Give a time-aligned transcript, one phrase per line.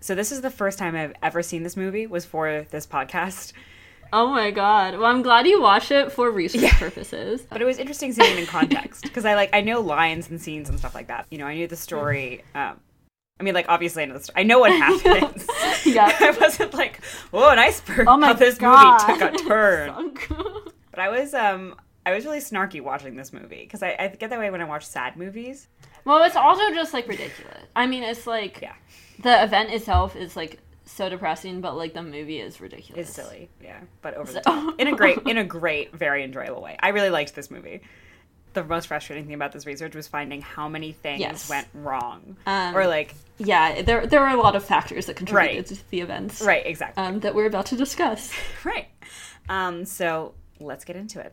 [0.00, 3.52] So this is the first time I've ever seen this movie was for this podcast.
[4.12, 4.94] Oh my god.
[4.94, 6.78] Well, I'm glad you watched it for research Yeah.
[6.78, 7.42] purposes.
[7.42, 10.40] But it was interesting seeing it in context because I like I know lines and
[10.40, 11.26] scenes and stuff like that.
[11.30, 12.42] You know, I knew the story.
[12.54, 12.80] Um,
[13.38, 14.40] I mean, like obviously I know the story.
[14.40, 15.46] I know what happens.
[15.84, 16.16] Yeah.
[16.20, 17.00] I wasn't like,
[17.32, 18.08] oh, an iceberg.
[18.08, 19.06] Oh my how this god.
[19.08, 20.14] movie took a turn.
[20.90, 24.30] But I was um I was really snarky watching this movie because I, I get
[24.30, 25.68] that way when I watch sad movies.
[26.04, 27.58] well, it's also just like ridiculous.
[27.76, 28.74] I mean, it's like Yeah,
[29.22, 33.08] the event itself is like so depressing, but like the movie is ridiculous.
[33.08, 33.48] it's silly.
[33.62, 36.76] Yeah, but over the top in a great in a great very enjoyable way.
[36.80, 37.80] I really liked this movie.
[38.52, 41.48] The most frustrating thing about this research was finding how many things Yes.
[41.48, 45.56] went wrong, Um, or like Yeah, there there are a lot of factors that contributed
[45.70, 45.78] Right.
[45.78, 46.42] to the events.
[46.42, 48.32] right exactly Um, that we're about to discuss.
[48.64, 48.88] right.
[49.48, 51.32] Um, so let's get into it.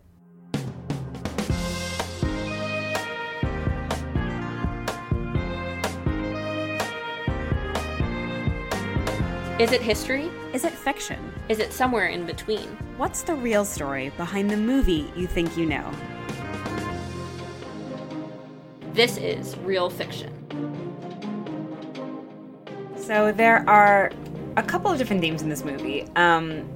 [9.59, 10.29] Is it history?
[10.53, 11.33] Is it fiction?
[11.49, 12.67] Is it somewhere in between?
[12.97, 15.91] What's the real story behind the movie you think you know?
[18.93, 20.31] This is real fiction.
[22.97, 24.11] So there are
[24.57, 26.05] a couple of different themes in this movie.
[26.15, 26.69] Um,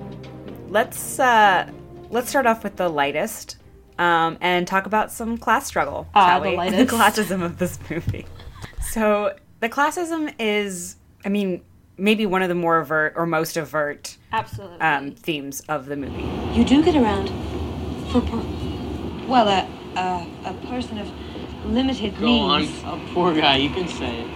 [0.69, 1.69] let's uh,
[2.09, 3.57] let's start off with the lightest
[3.99, 6.69] um, and talk about some class struggle, Ah, shall the we?
[6.83, 8.25] the classism of this movie.
[8.81, 11.61] So the classism is, I mean,
[11.97, 14.79] maybe one of the more overt or most overt Absolutely.
[14.79, 16.27] um, themes of the movie.
[16.57, 17.27] You do get around
[18.11, 19.67] for, per- well, a,
[19.99, 21.09] a, a person of
[21.65, 22.61] limited Go on.
[22.61, 22.81] means.
[22.85, 23.57] Oh, poor guy.
[23.57, 24.27] You can say it.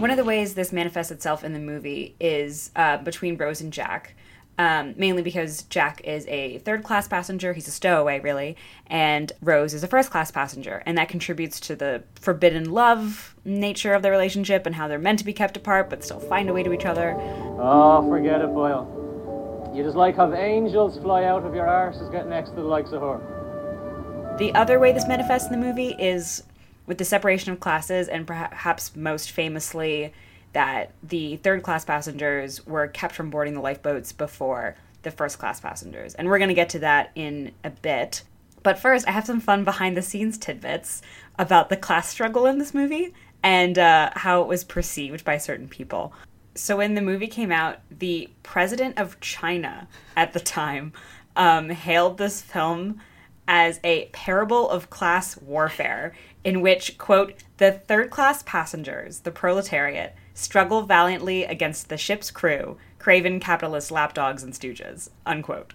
[0.00, 3.72] One of the ways this manifests itself in the movie is uh, between Rose and
[3.72, 4.14] Jack,
[4.58, 7.52] um, mainly because Jack is a third class passenger.
[7.52, 8.56] He's a stowaway, really,
[8.88, 10.82] and Rose is a first class passenger.
[10.84, 15.20] And that contributes to the forbidden love nature of the relationship and how they're meant
[15.20, 17.14] to be kept apart but still find a way to each other.
[17.58, 19.72] Oh, forget it, Boyle.
[19.74, 22.90] You just like have angels fly out of your arses get next to the likes
[22.90, 24.36] of her.
[24.38, 26.42] The other way this manifests in the movie is
[26.86, 30.12] with the separation of classes, and perhaps most famously,
[30.52, 35.60] that the third class passengers were kept from boarding the lifeboats before the first class
[35.60, 36.14] passengers.
[36.14, 38.22] And we're going to get to that in a bit.
[38.62, 41.02] But first, I have some fun behind the scenes tidbits
[41.38, 45.68] about the class struggle in this movie and uh, how it was perceived by certain
[45.68, 46.12] people.
[46.54, 49.86] So, when the movie came out, the president of China
[50.16, 50.92] at the time
[51.36, 53.00] um, hailed this film
[53.46, 60.14] as a parable of class warfare in which, quote, the third class passengers, the proletariat,
[60.38, 65.74] struggle valiantly against the ship's crew, craven capitalist lapdogs and stooges, unquote.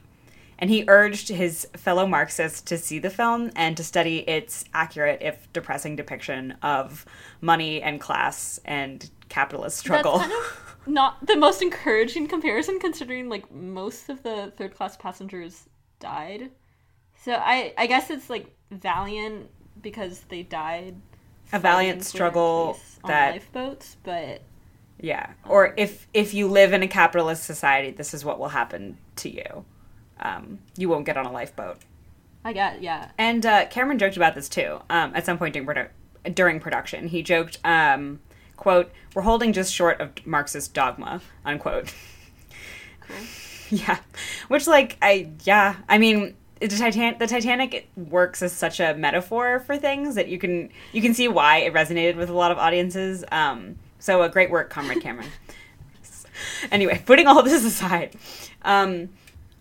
[0.57, 5.21] And he urged his fellow Marxists to see the film and to study its accurate,
[5.21, 7.05] if depressing, depiction of
[7.41, 10.19] money and class and capitalist struggle.
[10.19, 14.95] That's kind of not the most encouraging comparison, considering like most of the third class
[14.95, 15.67] passengers
[15.99, 16.51] died.
[17.21, 19.49] So I I guess it's like valiant
[19.81, 20.95] because they died.
[21.51, 24.41] A valiant fighting for their struggle that lifeboats, but
[24.99, 25.31] Yeah.
[25.47, 29.29] Or if if you live in a capitalist society, this is what will happen to
[29.29, 29.65] you.
[30.19, 31.77] Um, you won't get on a lifeboat.
[32.45, 33.11] I got yeah.
[33.17, 34.79] And uh, Cameron joked about this too.
[34.89, 38.19] Um, at some point during, produ- during production, he joked, um,
[38.57, 41.93] "quote We're holding just short of Marxist dogma." Unquote.
[43.69, 43.99] yeah,
[44.47, 49.59] which like I yeah I mean the Titanic, the Titanic works as such a metaphor
[49.59, 52.57] for things that you can you can see why it resonated with a lot of
[52.57, 53.25] audiences.
[53.31, 55.29] Um, so a great work, Comrade Cameron.
[56.71, 58.17] anyway, putting all this aside,
[58.63, 59.07] um,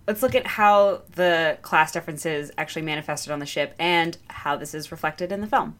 [0.08, 4.74] let's look at how the class differences actually manifested on the ship and how this
[4.74, 5.76] is reflected in the film.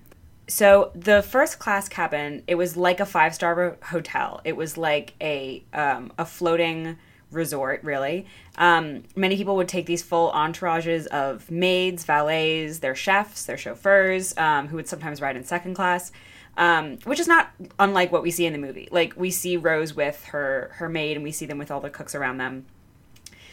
[0.46, 4.40] So the first class cabin, it was like a five star hotel.
[4.44, 6.98] It was like a um, a floating
[7.32, 8.26] resort, really.
[8.58, 14.36] Um, many people would take these full entourages of maids, valets, their chefs, their chauffeurs,
[14.36, 16.12] um, who would sometimes ride in second class,
[16.56, 18.88] um, which is not unlike what we see in the movie.
[18.90, 21.90] Like we see Rose with her her maid, and we see them with all the
[21.90, 22.66] cooks around them.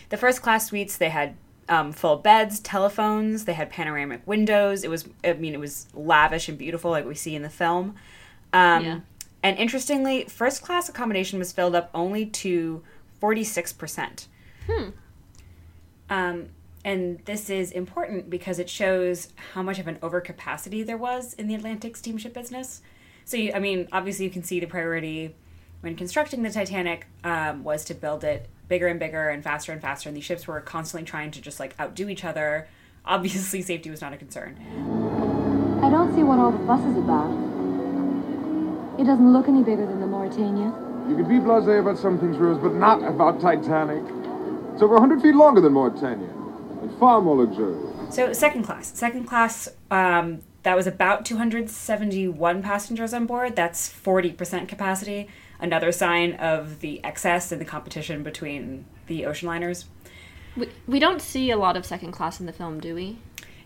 [0.10, 1.36] The first class suites they had
[1.68, 4.84] um, full beds, telephones, they had panoramic windows.
[4.84, 7.96] It was, I mean, it was lavish and beautiful, like we see in the film.
[8.54, 9.00] Um, Yeah.
[9.42, 12.84] And interestingly, first class accommodation was filled up only to
[13.22, 14.28] forty six percent.
[16.10, 16.50] Um,
[16.86, 21.48] and this is important because it shows how much of an overcapacity there was in
[21.48, 22.82] the Atlantic steamship business.
[23.26, 25.36] So, you, I mean, obviously, you can see the priority
[25.82, 29.82] when constructing the Titanic um, was to build it bigger and bigger and faster and
[29.82, 30.10] faster.
[30.10, 32.68] And these ships were constantly trying to just like outdo each other.
[33.06, 34.58] Obviously, safety was not a concern.
[35.84, 37.32] I don't see what all the fuss is about.
[39.00, 41.10] It doesn't look any bigger than the Mauretania.
[41.10, 44.04] You could be blasé about some things, Rose, but not about Titanic.
[44.74, 46.39] It's over 100 feet longer than Mauretania, and
[47.00, 48.16] far more luxurious.
[48.16, 53.56] So second class, second class, um, that was about 271 passengers on board.
[53.56, 55.30] That's 40% capacity.
[55.60, 59.86] Another sign of the excess and the competition between the ocean liners.
[60.56, 63.18] We, we don't see a lot of second class in the film, do we?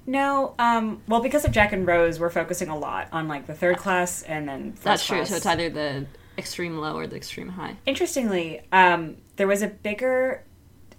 [0.06, 3.53] No, um, well, because of Jack and Rose, we're focusing a lot on like the
[3.53, 5.18] third class and then first That's true.
[5.18, 5.29] class.
[5.29, 6.06] So it's either the
[6.38, 7.77] extreme low or the extreme high.
[7.86, 10.44] Interestingly, um, there was a bigger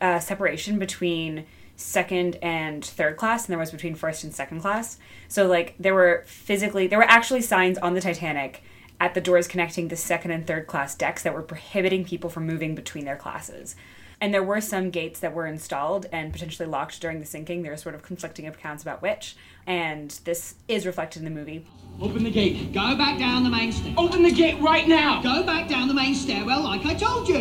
[0.00, 1.44] uh, separation between
[1.76, 4.98] second and third class and there was between first and second class.
[5.28, 8.62] So, like, there were physically, there were actually signs on the Titanic
[9.00, 12.46] at the doors connecting the second and third class decks that were prohibiting people from
[12.46, 13.74] moving between their classes.
[14.20, 17.62] And there were some gates that were installed and potentially locked during the sinking.
[17.62, 19.36] There are sort of conflicting accounts about which.
[19.66, 21.66] And this is reflected in the movie.
[22.00, 22.72] Open the gate.
[22.72, 23.94] Go back down the main stair.
[23.98, 25.20] Open the gate right now.
[25.22, 27.40] Go back down the main stairwell like I told you.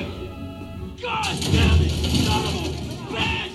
[1.01, 1.91] God damn it,
[3.11, 3.52] bitch!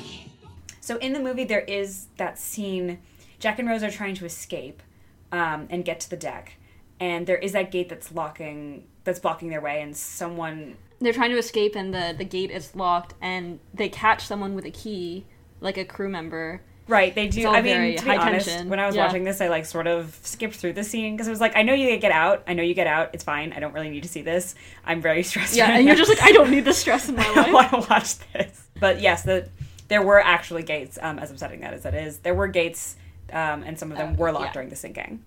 [0.89, 3.01] So in the movie, there is that scene.
[3.41, 4.83] Jack and Rose are trying to escape
[5.31, 6.55] um, and get to the deck,
[6.99, 10.79] and there is that gate that's locking, that's blocking their way, and someone.
[10.99, 14.65] They're trying to escape, and the, the gate is locked, and they catch someone with
[14.65, 15.27] a key,
[15.61, 16.63] like a crew member.
[16.87, 17.47] Right, they do.
[17.49, 18.71] I mean, to be honest, tension.
[18.71, 19.05] when I was Yeah.
[19.05, 21.65] watching this, I like sort of skipped through the scene because it was like, I
[21.65, 22.45] know you get out.
[22.47, 23.11] I know you get out.
[23.13, 23.53] It's fine.
[23.53, 24.55] I don't really need to see this.
[24.87, 25.55] I'm very stressed.
[25.55, 27.49] Yeah, right and you're just like, I don't need the stress in my life.
[27.49, 28.69] I want to watch this.
[28.81, 29.51] But yes, the
[29.89, 30.99] there were actually gates.
[31.01, 32.97] Um, as upsetting that as that is, there were gates,
[33.33, 34.53] um, and some of them Uh, were locked yeah.
[34.53, 35.23] during the sinking.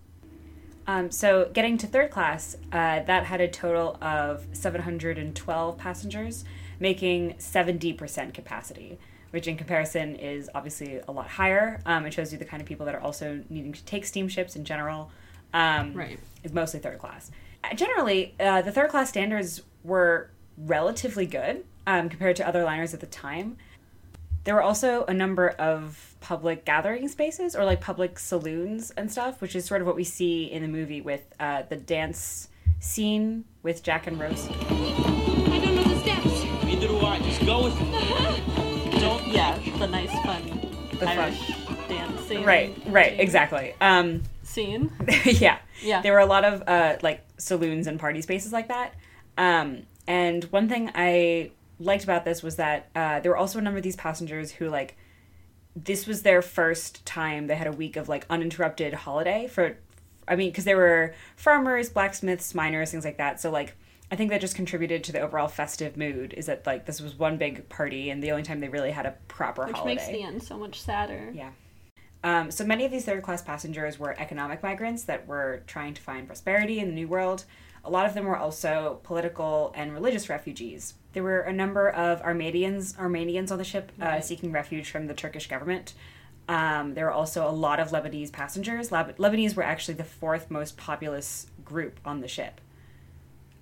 [0.87, 6.43] Um, so getting to third class, uh, that had a total of 712 passengers,
[6.79, 8.97] making 70% capacity,
[9.29, 11.79] which in comparison is obviously a lot higher.
[11.85, 14.55] Um, it shows you the kind of people that are also needing to take steamships
[14.55, 15.11] in general.
[15.53, 16.19] Um, Right.
[16.43, 17.29] Is mostly third class.
[17.63, 22.93] Uh, Generally, uh, the third class standards were relatively good um, compared to other liners
[22.93, 23.57] at the time.
[24.43, 29.41] There were also a number of public gathering spaces or like public saloons and stuff,
[29.41, 32.47] which is sort of what we see in the movie with uh, the dance
[32.79, 34.47] scene with Jack and Rose.
[34.49, 36.43] I don't know the steps.
[36.63, 37.19] Neither do I.
[37.19, 38.99] Just go with it.
[38.99, 39.27] Don't.
[39.27, 40.43] Yeah, the nice, fun
[40.91, 41.07] The fun.
[41.07, 41.51] Irish
[41.87, 42.43] dancing.
[42.43, 43.75] Right, right, exactly.
[43.79, 44.91] Um, Scene.
[45.25, 45.59] yeah.
[45.81, 46.01] Yeah.
[46.01, 48.95] There were a lot of uh, like saloons and party spaces like that.
[49.37, 51.51] Um, and one thing I
[51.83, 54.69] liked about this was that uh, there were also a number of these passengers who
[54.69, 54.97] like
[55.75, 59.77] this was their first time they had a week of like uninterrupted holiday for
[60.27, 63.39] I mean because there were farmers, blacksmiths, miners, things like that.
[63.39, 63.75] So like
[64.11, 67.17] I think that just contributed to the overall festive mood is that like this was
[67.17, 69.95] one big party and the only time they really had a proper Which holiday.
[69.95, 71.31] makes the end so much sadder.
[71.33, 71.51] Yeah.
[72.23, 76.01] Um, so many of these third class passengers were economic migrants that were trying to
[76.01, 77.45] find prosperity in the New World.
[77.83, 80.93] A lot of them were also political and religious refugees.
[81.13, 85.13] There were a number of Armenians, Armenians on the ship uh, seeking refuge from the
[85.13, 85.93] Turkish government.
[86.47, 88.89] Um, there were also a lot of Lebanese passengers.
[88.89, 92.59] Leb- Lebanese were actually the fourth most populous group on the ship.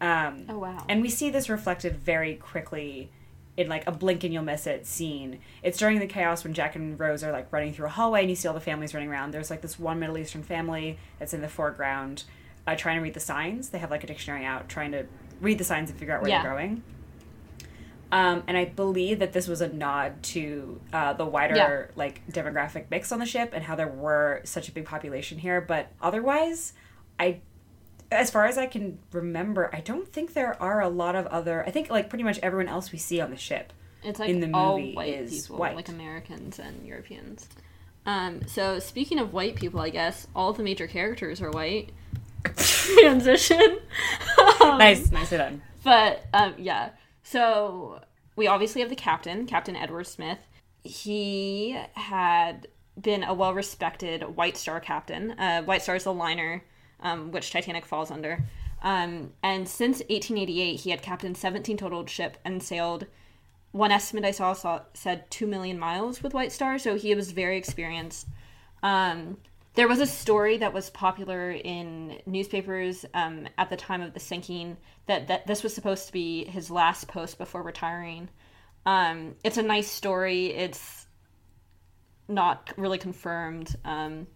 [0.01, 0.85] Um, Oh, wow.
[0.87, 3.09] and we see this reflected very quickly
[3.57, 5.39] in like a blink and you'll miss it scene.
[5.61, 8.29] It's during the chaos when Jack and Rose are like running through a hallway and
[8.29, 9.31] you see all the families running around.
[9.31, 12.23] There's like this one Middle Eastern family that's in the foreground
[12.65, 13.69] uh, trying to read the signs.
[13.69, 15.05] They have like a dictionary out trying to
[15.41, 16.43] read the signs and figure out where Yeah.
[16.43, 16.83] they're going.
[18.11, 21.85] Um, and I believe that this was a nod to uh, the wider Yeah.
[21.95, 25.61] like demographic mix on the ship and how there were such a big population here.
[25.61, 26.73] But otherwise,
[27.19, 27.41] I
[28.11, 31.63] as far as I can remember, I don't think there are a lot of other.
[31.67, 33.71] I think like pretty much everyone else we see on the ship.
[34.03, 35.75] It's like in the all movie white is people, white.
[35.75, 37.47] like Americans and Europeans.
[38.07, 41.91] Um, so speaking of white people, I guess all the major characters are white.
[42.55, 43.79] Transition.
[44.61, 45.61] Um, Nice, nicely done.
[45.85, 46.89] But um, yeah,
[47.23, 48.01] so
[48.35, 50.39] we obviously have the captain, Captain Edward Smith.
[50.83, 52.67] He had
[52.99, 55.31] been a well-respected White Star captain.
[55.31, 56.63] Uh, White Star is the liner
[57.01, 58.43] um, which Titanic falls under.
[58.81, 63.05] Um, and since 1888, he had captained 17 total ship and sailed.
[63.71, 67.31] One estimate I saw, saw said two million miles with White Star, so he was
[67.31, 68.27] very experienced.
[68.81, 69.37] Um,
[69.79, 74.19] there was a story that was popular in newspapers um, at the time of the
[74.19, 78.27] sinking that, that this was supposed to be his last post before retiring.
[78.85, 80.47] Um, it's a nice story.
[80.47, 81.07] It's
[82.27, 84.27] not really confirmed, um,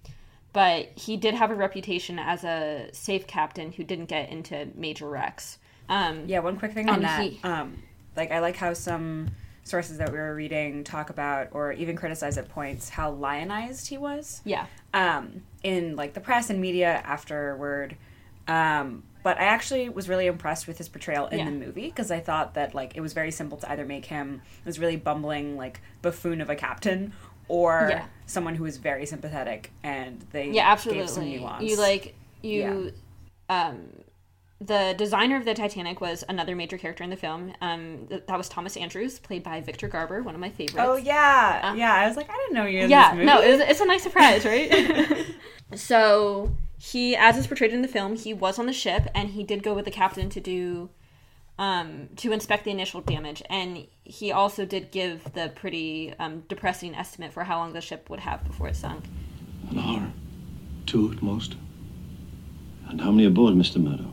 [0.54, 5.10] but he did have a reputation as a safe captain who didn't get into major
[5.10, 5.58] wrecks.
[5.90, 7.22] Um, Yeah, one quick thing on that.
[7.22, 7.84] he- um,
[8.16, 9.28] like I like how some
[9.64, 13.98] sources that we were reading talk about or even criticize at points how lionized he
[13.98, 14.42] was.
[14.46, 14.66] yeah.
[14.94, 17.96] um, in like the press and media afterward.
[18.48, 21.46] Um, But I actually was really impressed with his portrayal in Yeah.
[21.46, 24.42] the movie because I thought that like it was very simple to either make him
[24.66, 27.14] this really bumbling like buffoon of a captain
[27.48, 28.06] or Yeah.
[28.26, 31.38] someone who was very sympathetic and they Yeah, gave some absolutely.
[31.40, 31.64] nuance.
[31.64, 32.92] You like you
[33.50, 33.88] um
[34.66, 37.54] the designer of the Titanic was another major character in the film.
[37.62, 40.80] Um th- that was Thomas Andrews, played by Victor Garber, one of my favorites.
[40.80, 41.94] Oh yeah, yeah.
[41.94, 43.26] I was like, I didn't know you were in yeah, this movie.
[43.26, 45.26] no, it was, it's a nice surprise, right?
[45.76, 49.44] so he, as is portrayed in the film, he was on the ship and he
[49.44, 50.90] did go with the captain to do,
[51.58, 56.94] um, to inspect the initial damage, and he also did give the pretty um, depressing
[56.94, 59.06] estimate for how long the ship would have before it sunk.
[59.70, 60.12] An hour.
[60.86, 61.56] Two at most.
[62.90, 63.82] And how many aboard, Mr.
[63.82, 64.13] Murdoch?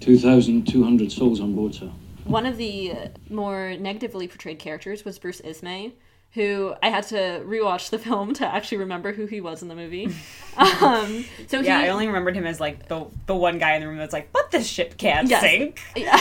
[0.00, 1.90] 2,200 souls on board, sir.
[2.24, 5.92] One of the uh, more negatively portrayed characters was Bruce Ismay,
[6.32, 9.74] who I had to rewatch the film to actually remember who he was in the
[9.74, 10.06] movie.
[10.56, 13.82] um, so yeah, he, I only remembered him as like the the one guy in
[13.82, 15.42] the room that's like, but this ship can't Yes.
[15.42, 15.80] sink.
[15.96, 16.16] Yeah.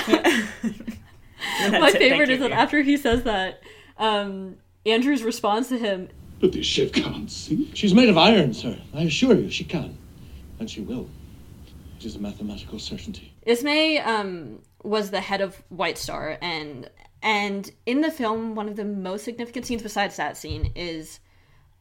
[1.72, 2.36] My it, thank favorite you.
[2.36, 3.62] is that after he says that,
[3.98, 6.10] um, Andrew's response to him,
[6.42, 7.70] But this ship can't sink.
[7.76, 8.78] She's made of iron, sir.
[8.94, 9.98] I assure you, she can.
[10.60, 11.08] And she will.
[11.98, 13.32] It is a mathematical certainty.
[13.50, 16.88] Ismay um, was the head of White Star, and
[17.24, 21.20] and in the film, one of the most significant scenes besides that scene is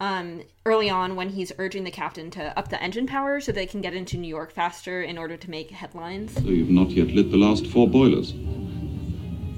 [0.01, 3.67] um, early on when he's urging the captain to up the engine power so they
[3.67, 6.33] can get into New York faster in order to make headlines.
[6.35, 8.33] So you've not yet lit the last four boilers.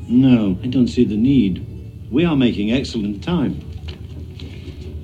[0.08, 2.10] No, I don't see the need.
[2.10, 3.60] We are making excellent time.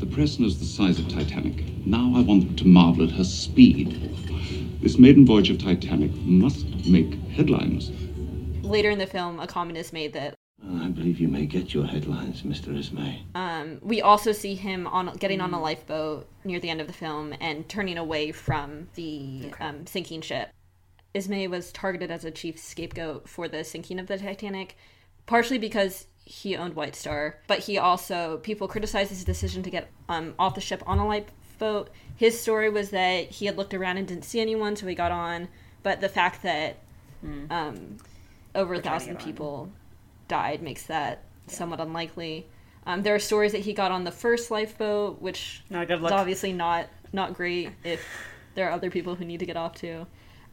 [0.00, 1.86] The Preston's the size of Titanic.
[1.86, 4.25] Now I want them to marvel at her speed.
[4.80, 7.90] This maiden voyage of Titanic must make headlines.
[8.62, 11.84] Later in the film, a comment is made that I believe you may get your
[11.84, 12.76] headlines, Mr.
[12.76, 13.22] Ismay.
[13.34, 16.92] um, we also see him on getting on a lifeboat near the end of the
[16.92, 20.50] film and turning away from the um, sinking ship.
[21.14, 24.76] Ismay was targeted as a chief scapegoat for the sinking of the Titanic,
[25.26, 29.90] partially because he owned White Star, but he also people criticized his decision to get
[30.08, 31.06] um, off the ship on a
[31.60, 31.90] lifeboat.
[32.16, 35.12] His story was that he had looked around and didn't see anyone, so he got
[35.12, 35.48] on.
[35.82, 36.78] But the fact that
[37.50, 37.96] um,
[38.54, 39.26] over a trying to thousand get on.
[39.26, 39.72] people
[40.28, 42.46] died makes that somewhat unlikely.
[42.86, 46.52] Um, there are stories that he got on the first lifeboat, which Not is obviously
[46.52, 48.04] not not great if
[48.54, 50.06] there are other people who need to get off too.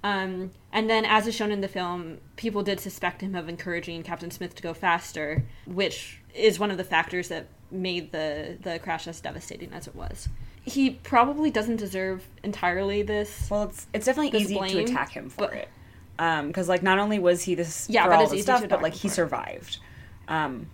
[0.03, 4.03] Um, and then, as is shown in the film, people did suspect him of encouraging
[4.03, 8.79] Captain Smith to go faster, which is one of the factors that made the the
[8.79, 10.27] crash as devastating as it was.
[10.65, 13.47] He probably doesn't deserve entirely this.
[13.51, 16.99] Well, it's it's definitely This easy to attack him for but- it, because like not
[16.99, 19.07] only was he this Yeah, for all is the easy stuff, to but like he
[19.09, 19.13] for.
[19.15, 19.79] survived.
[20.27, 20.67] Um,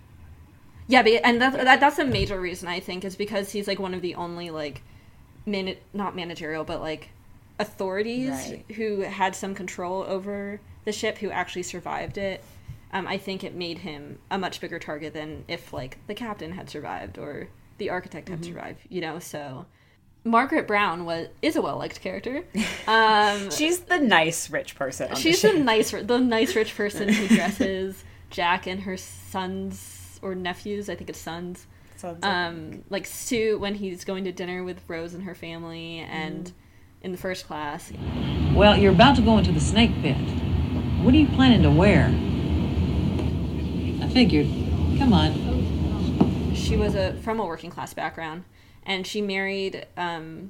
[0.87, 3.79] Yeah, but, and that, that that's a major reason I think is because he's like
[3.79, 4.81] one of the only like
[5.45, 7.09] man not managerial but like
[7.57, 8.65] authorities Right.
[8.75, 12.43] who had some control over the ship who actually survived it.
[12.91, 16.51] Um, I think it made him a much bigger target than if like the captain
[16.53, 18.79] had survived or the architect had survived.
[18.89, 19.65] You know, so
[20.23, 22.43] Margaret Brown was is a well liked character.
[22.87, 25.09] Um, she's the nice rich person.
[25.09, 25.53] on the She's ship.
[25.53, 30.89] the nice, the nice rich person who dresses Jack and her sons or nephews.
[30.89, 31.67] I think it's sons.
[31.97, 35.99] Sounds like- Um, like Sue when he's going to dinner with Rose and her family,
[35.99, 36.53] and Mm.
[37.03, 37.91] in the first class.
[38.55, 40.17] Well, you're about to go into the snake pit.
[41.03, 42.07] What are you planning to wear?
[44.03, 44.47] I figured.
[44.97, 46.53] Come on.
[46.55, 48.43] She was a from a working class background,
[48.89, 50.49] and she married um,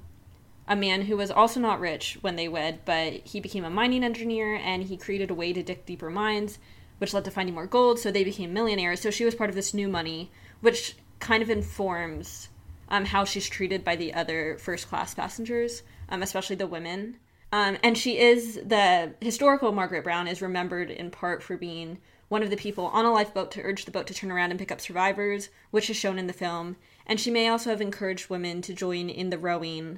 [0.65, 4.01] a man who was also not rich when they wed, but he became a mining
[4.03, 6.57] engineer and he created a way to dig deeper mines,
[6.99, 7.99] which led to finding more gold.
[7.99, 9.01] So they became millionaires.
[9.01, 10.31] So she was part of this new money,
[10.61, 12.47] which kind of informs
[12.87, 17.17] um, how she's treated by the other first class passengers, um, especially the women.
[17.51, 21.97] Um, and she is the historical Margaret Brown is remembered in part for being
[22.29, 24.59] one of the people on a lifeboat to urge the boat to turn around and
[24.59, 26.77] pick up survivors, which is shown in the film.
[27.09, 29.97] And she may also have encouraged women to join in the rowing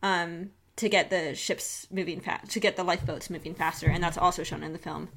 [0.00, 4.16] um, to get the ships moving fast, to get the lifeboats moving faster, and that's
[4.16, 5.08] also shown in the film.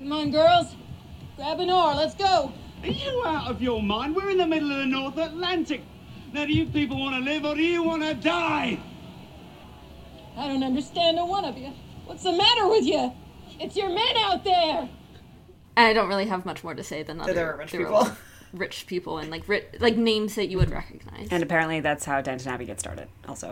[0.00, 0.74] Come on, girls.
[1.36, 1.94] Grab an oar.
[1.94, 2.52] Let's go.
[2.82, 4.16] Are you out of your mind?
[4.16, 5.82] We're in the middle of the North Atlantic.
[6.32, 8.80] Now, do you people want to live or do you want to die?
[10.36, 11.72] I don't understand a one of you.
[12.06, 13.12] What's the matter with you?
[13.60, 14.88] It's your men out there.
[15.76, 17.86] I don't really have much more to say than other there were rich there were
[17.86, 18.16] people.
[18.52, 21.28] Rich people and like ri- like names that you would recognize.
[21.30, 23.08] and apparently that's how Downton Abbey gets started.
[23.28, 23.50] Also,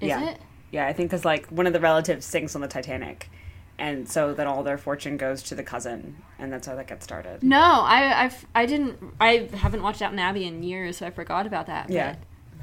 [0.00, 0.38] Is yeah, it?
[0.70, 0.86] yeah.
[0.86, 3.30] I think because like one of the relatives sinks on the Titanic,
[3.78, 7.04] and so then all their fortune goes to the cousin, and that's how that gets
[7.04, 7.42] started.
[7.42, 11.46] No, I I've, I didn't I haven't watched Downton Abbey in years, so I forgot
[11.46, 11.90] about that.
[11.90, 12.16] Yeah.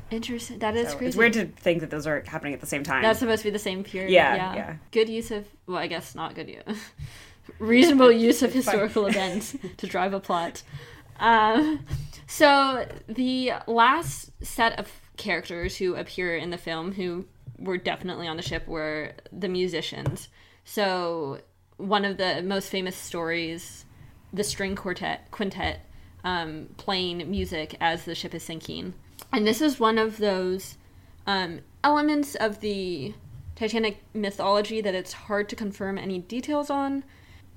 [0.09, 0.59] Interesting.
[0.59, 1.07] That is So crazy.
[1.09, 3.01] it's weird to think that those are happening at the same time.
[3.01, 4.09] That's supposed to be the same period.
[4.12, 4.75] Yeah, yeah.
[4.91, 6.63] Good use of, well, I guess not good use.
[7.59, 10.63] Reasonable use of historical events to drive a plot.
[11.19, 11.86] Um,
[12.27, 17.25] so the last set of characters who appear in the film who
[17.57, 20.29] were definitely on the ship were the musicians.
[20.63, 21.39] So
[21.77, 23.86] one of the most famous stories,
[24.33, 25.81] the string quartet quintet
[26.24, 28.93] um, playing music as the ship is sinking,
[29.31, 30.77] and this is one of those
[31.25, 33.13] um, elements of the
[33.55, 37.03] Titanic mythology that it's hard to confirm any details on.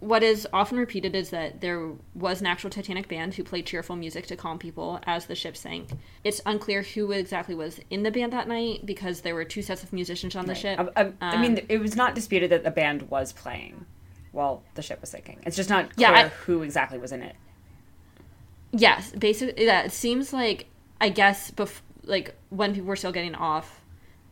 [0.00, 3.96] What is often repeated is that there was an actual Titanic band who played cheerful
[3.96, 5.90] music to calm people as the ship sank.
[6.24, 9.82] It's unclear who exactly was in the band that night because there were two sets
[9.82, 10.58] of musicians on the Right.
[10.58, 10.92] ship.
[10.96, 13.84] I, I- I mean, Um, it was not disputed that the band was playing
[14.32, 15.40] while the ship was sinking.
[15.44, 17.36] It's just not Yeah, clear I- who exactly was in it.
[18.72, 19.82] Yes, basically, yeah.
[19.82, 20.66] It seems like
[21.00, 23.80] I guess bef- like when people were still getting off,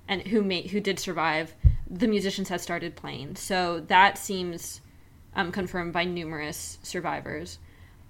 [0.06, 1.54] and who made who did survive,
[1.90, 3.36] the musicians had started playing.
[3.36, 4.80] So that seems
[5.34, 7.58] um, confirmed by numerous survivors.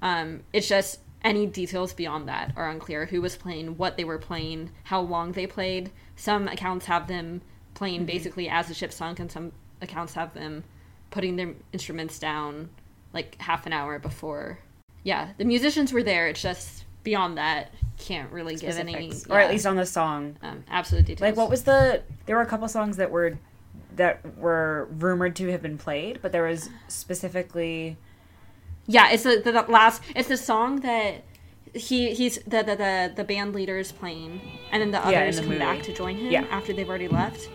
[0.03, 3.07] Um, it's just any details beyond that are unclear.
[3.07, 5.91] Who was playing, what they were playing, how long they played.
[6.17, 7.43] Some accounts have them
[7.75, 8.07] playing Mhm.
[8.07, 10.65] basically as the ship sunk, and some accounts have them
[11.11, 12.69] putting their instruments down
[13.13, 14.59] like half an hour before.
[15.03, 16.29] Yeah, the musicians were there.
[16.29, 19.31] It's just beyond that, can't really give any, Specifics.
[19.31, 20.37] or at least on the song.
[20.43, 21.23] um, absolute details.
[21.23, 22.03] Like, what was the?
[22.27, 23.39] There were a couple songs that were
[23.99, 27.97] that were rumored to have been played, but there was specifically.
[28.87, 30.03] Yeah, it's the, the, the last.
[30.17, 31.23] It's the song that
[31.75, 34.41] he he's the the the, the band leader is playing,
[34.73, 35.59] and then the Yeah, others the come movie.
[35.61, 36.47] back to join him Yeah.
[36.51, 37.49] after they've already left.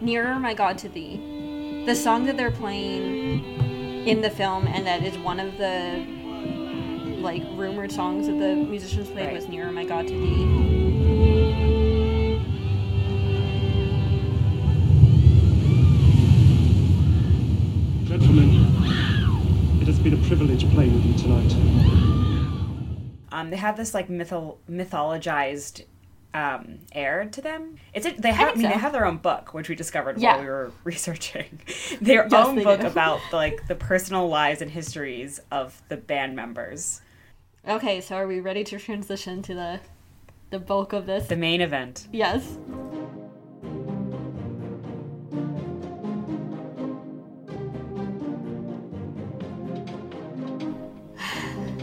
[0.00, 3.44] Nearer, my God, to thee, the song that they're playing
[4.08, 6.04] in the film, and that is one of the
[7.22, 9.34] like rumored songs that the musicians played Right.
[9.34, 10.91] was "Nearer, my God, to thee."
[20.02, 21.52] Been a privilege playing with you tonight.
[23.30, 25.84] Um, they have this like mythol- mythologized
[26.34, 27.76] um, air to them.
[27.94, 28.48] It's a, they have.
[28.48, 28.74] I, think mean, so.
[28.74, 30.34] they have their own book, which we discovered Yeah.
[30.34, 31.60] while we were researching.
[32.00, 32.86] their Yes, own book do.
[32.92, 37.00] about the, like the personal lives and histories of the band members.
[37.66, 39.80] Okay, so are we ready to transition to the
[40.50, 41.28] the bulk of this?
[41.28, 42.08] The main event.
[42.12, 42.58] Yes.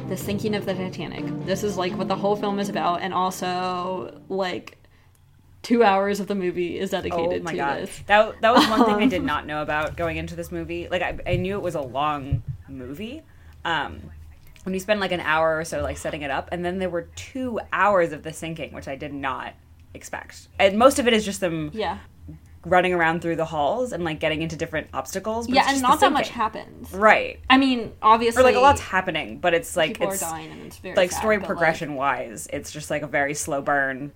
[0.09, 1.23] The sinking of the Titanic.
[1.45, 4.77] This is like what the whole film is about, and also like
[5.61, 8.01] two hours of the movie is dedicated oh my to god, this.
[8.07, 10.87] that that was one thing I did not know about going into this movie.
[10.89, 13.21] Like I, I knew it was a long movie.
[13.63, 14.01] Um,
[14.63, 16.89] when you spend like an hour or so like setting it up, and then there
[16.89, 19.53] were two hours of the sinking, which I did not
[19.93, 20.47] expect.
[20.57, 21.99] And most of it is just them Yeah.
[22.65, 25.47] Running around through the halls and like getting into different obstacles.
[25.47, 26.41] But Yeah, it's and just not the that much sinking.
[26.41, 26.93] happens.
[26.93, 27.39] Right.
[27.49, 30.51] I mean, obviously, Or like a lot's happening, but it's like people are it's dying
[30.51, 33.33] and it's very like sad, story but, like- progression wise, it's just like a very
[33.33, 34.11] slow burn.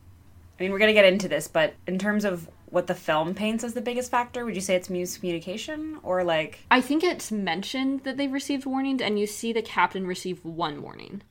[0.59, 3.63] I mean, we're gonna get into this, but in terms of what the film paints
[3.63, 8.03] as the biggest factor, would you say it's miscommunication or like I think it's mentioned
[8.03, 11.21] that they've received warnings, and you see the captain receive one warning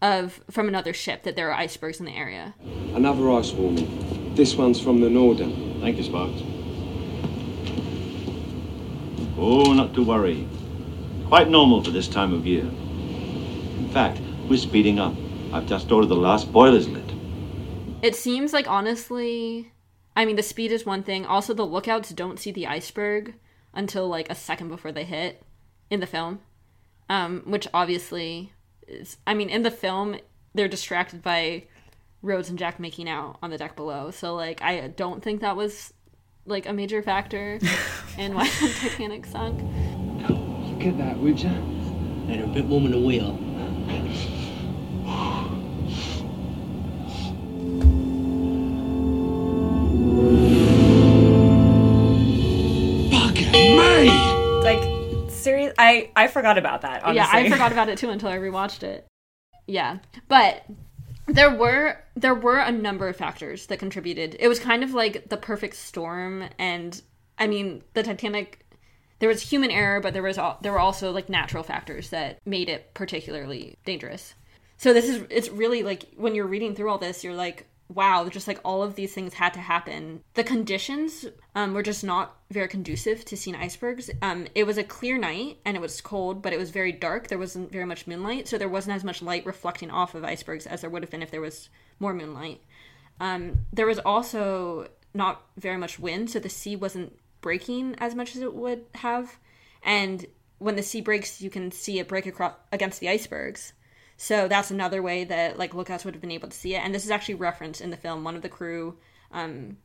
[0.00, 2.54] of from another ship that there are icebergs in the area.
[2.94, 4.27] Another ice warning.
[4.38, 5.80] This one's from the Noordam.
[5.80, 6.42] Thank you, Sparks.
[9.36, 10.46] Oh, not to worry.
[11.26, 12.62] Quite normal for this time of year.
[12.62, 15.12] In fact, we're speeding up.
[15.52, 17.10] I've just ordered the last boilers lit.
[18.00, 19.72] It seems like honestly,
[20.14, 21.26] I mean, the speed is one thing.
[21.26, 23.34] Also, the lookouts don't see the iceberg
[23.74, 25.42] until like a second before they hit
[25.90, 26.42] in the film,
[27.08, 28.52] um, which obviously
[28.86, 29.16] is.
[29.26, 30.14] I mean, in the film,
[30.54, 31.64] they're distracted by
[32.22, 34.10] Rose and Jack making out on the deck below.
[34.10, 35.92] So like, I don't think that was
[36.46, 37.58] like a major factor
[38.18, 39.60] in why the Titanic sunk.
[40.28, 41.50] Look at that, would you?
[42.26, 43.38] Made her a bit warm in the wheel.
[53.76, 54.08] Me!
[54.62, 55.74] like serious?
[55.78, 57.02] I I forgot about that.
[57.02, 57.16] Honestly.
[57.16, 59.06] Yeah, I forgot about it too until I rewatched it.
[59.66, 60.64] Yeah, but
[61.28, 64.36] there were there were a number of factors that contributed.
[64.40, 67.00] It was kind of like the perfect storm, and
[67.38, 68.64] I mean the Titanic.
[69.20, 72.38] There was human error, but there was al- there were also like natural factors that
[72.46, 74.34] made it particularly dangerous.
[74.78, 78.28] So this is it's really like when you're reading through all this, you're like, wow,
[78.28, 80.22] just like all of these things had to happen.
[80.34, 81.24] The conditions
[81.54, 84.10] um, were just not very conducive to seeing icebergs.
[84.20, 87.28] Um, it was a clear night and it was cold, but it was very dark.
[87.28, 90.66] There wasn't very much moonlight, so there wasn't as much light reflecting off of icebergs
[90.66, 92.60] as there would have been if there was more moonlight.
[93.20, 98.36] Um, there was also not very much wind, so the sea wasn't breaking as much
[98.36, 99.38] as it would have.
[99.82, 100.26] And
[100.58, 103.72] when the sea breaks, you can see it break across against the icebergs.
[104.20, 106.78] So that's another way that like lookouts would have been able to see it.
[106.78, 108.24] And this is actually referenced in the film.
[108.24, 108.98] One of the crew
[109.30, 109.76] um,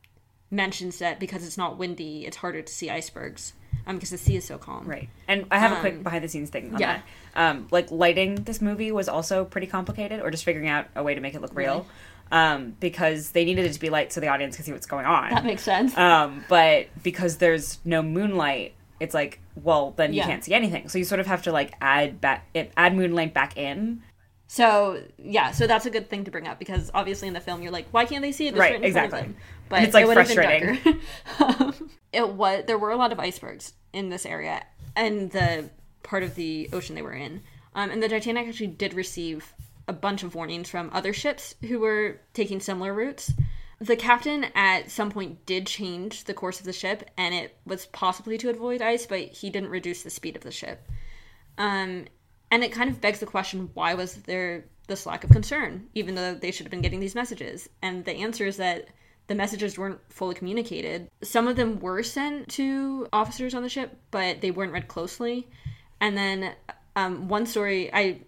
[0.50, 3.52] mentions that because it's not windy, it's harder to see icebergs
[3.86, 4.86] um, because the sea is so calm.
[4.86, 5.08] Right.
[5.28, 7.00] And I have a Um, quick behind the scenes thing on yeah.
[7.34, 7.50] that.
[7.50, 11.14] Um, like lighting this movie was also pretty complicated, or just figuring out a way
[11.14, 11.86] to make it look real.
[12.32, 15.06] Um, because they needed it to be light so the audience could see what's going
[15.06, 15.30] on.
[15.30, 15.96] That makes sense.
[15.96, 20.26] Um, but because there's no moonlight, it's like, well, then you Yeah.
[20.26, 20.88] can't see anything.
[20.88, 24.02] So you sort of have to like add back, add moonlight back in.
[24.54, 27.60] So yeah, so that's a good thing to bring up because obviously in the film
[27.60, 28.54] you're like, why can't they see it?
[28.54, 29.34] Right, right in front of exactly.
[29.68, 31.00] But And it's, like, it would have been frustrating.
[31.40, 34.64] Um, it was there were a lot of icebergs in this area
[34.94, 35.70] and the
[36.04, 37.42] part of the ocean they were in.
[37.74, 39.52] Um, and the Titanic actually did receive
[39.88, 43.32] a bunch of warnings from other ships who were taking similar routes.
[43.80, 47.86] The captain at some point did change the course of the ship, and it was
[47.86, 50.86] possibly to avoid ice, but he didn't reduce the speed of the ship.
[51.58, 52.04] Um,
[52.54, 56.14] and it kind of begs the question why was there this lack of concern, even
[56.14, 57.68] though they should have been getting these messages?
[57.82, 58.86] And the answer is that
[59.26, 61.10] the messages weren't fully communicated.
[61.20, 65.48] Some of them were sent to officers on the ship, but they weren't read closely.
[66.00, 66.54] And then
[66.94, 68.20] um, one story, I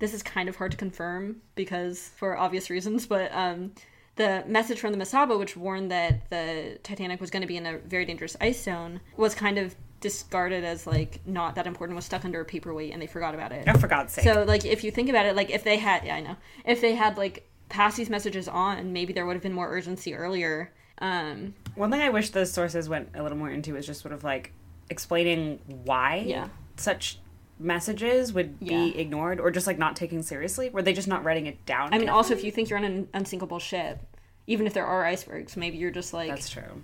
[0.00, 3.72] this is kind of hard to confirm because for obvious reasons, but um,
[4.16, 7.66] the message from the Mesaba, which warned that the Titanic was going to be in
[7.66, 11.96] a very dangerous ice zone, was kind of discarded as like not that important.
[11.96, 13.64] Was stuck under a paperweight, and they forgot about it.
[13.68, 14.24] Oh, for God's sake.
[14.24, 16.80] So like, if you think about it, like if they had, yeah, I know, if
[16.80, 20.72] they had like passed these messages on, maybe there would have been more urgency earlier.
[21.00, 24.12] Um, One thing I wish the sources went a little more into is just sort
[24.12, 24.52] of like
[24.90, 26.48] explaining why Yeah.
[26.76, 27.20] such
[27.60, 28.84] messages would Yeah.
[28.84, 30.70] be ignored or just like not taken seriously.
[30.70, 31.92] Were they just not writing it down?
[31.92, 34.00] I mean, also if you think you're on an unsinkable ship,
[34.46, 36.82] even if there are icebergs, maybe you're just like that's true.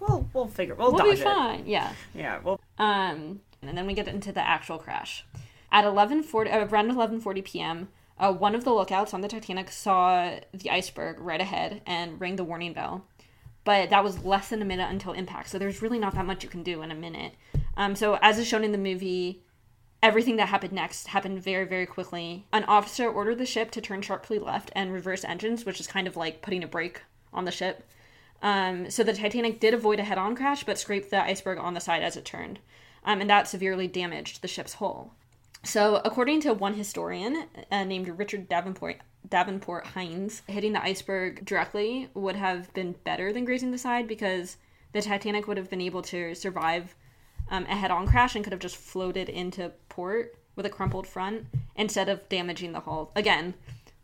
[0.00, 0.74] We'll we'll figure.
[0.74, 1.24] We'll, we'll dodge be it.
[1.24, 1.66] fine.
[1.66, 1.92] Yeah.
[2.14, 2.40] Yeah.
[2.42, 5.24] Well, Um, and then we get into the actual crash.
[5.72, 10.38] At 11:40, uh, around 11:40 p.m., uh, one of the lookouts on the Titanic saw
[10.52, 13.04] the iceberg right ahead and rang the warning bell.
[13.64, 16.44] But that was less than a minute until impact, so there's really not that much
[16.44, 17.34] you can do in a minute.
[17.76, 19.42] Um, so as is shown in the movie,
[20.02, 22.46] everything that happened next happened very, very quickly.
[22.52, 26.06] An officer ordered the ship to turn sharply left and reverse engines, which is kind
[26.06, 27.82] of like putting a brake on the ship.
[28.46, 31.80] Um, so the Titanic did avoid a head-on crash, but scraped the iceberg on the
[31.80, 32.60] side as it turned,
[33.04, 35.16] um, and that severely damaged the ship's hull.
[35.64, 42.08] So, according to one historian uh, named Richard Davenport Davenport Hines, hitting the iceberg directly
[42.14, 44.58] would have been better than grazing the side because
[44.92, 46.94] the Titanic would have been able to survive
[47.50, 51.46] um, a head-on crash and could have just floated into port with a crumpled front
[51.74, 53.10] instead of damaging the hull.
[53.16, 53.54] Again,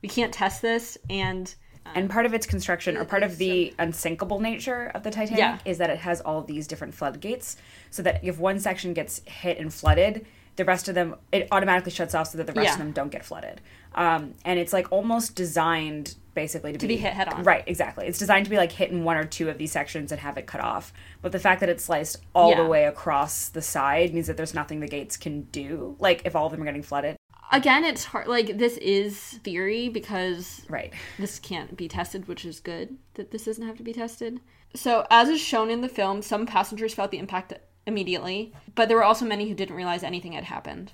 [0.03, 1.55] we can't test this, and
[1.95, 5.59] and part of its construction or part of the unsinkable nature of the Titanic Yeah.
[5.65, 7.57] is that it has all these different floodgates
[7.91, 10.25] so that if one section gets hit and flooded
[10.57, 12.73] the rest of them it automatically shuts off so that the rest Yeah.
[12.75, 13.61] of them don't get flooded
[13.95, 17.43] um, and it's like almost designed basically to, To be hit head on.
[17.43, 20.13] right exactly it's designed to be like hit in one or two of these sections
[20.13, 20.93] and have it cut off
[21.23, 22.63] but the fact that it's sliced all Yeah.
[22.63, 26.37] the way across the side means that there's nothing the gates can do like if
[26.37, 27.17] all of them are getting flooded
[27.53, 28.27] again, it's hard.
[28.27, 33.45] Like this is theory because right, this can't be tested, which is good that this
[33.45, 34.41] doesn't have to be tested.
[34.75, 37.53] So, as is shown in the film, some passengers felt the impact
[37.87, 40.93] immediately, but there were also many who didn't realize anything had happened.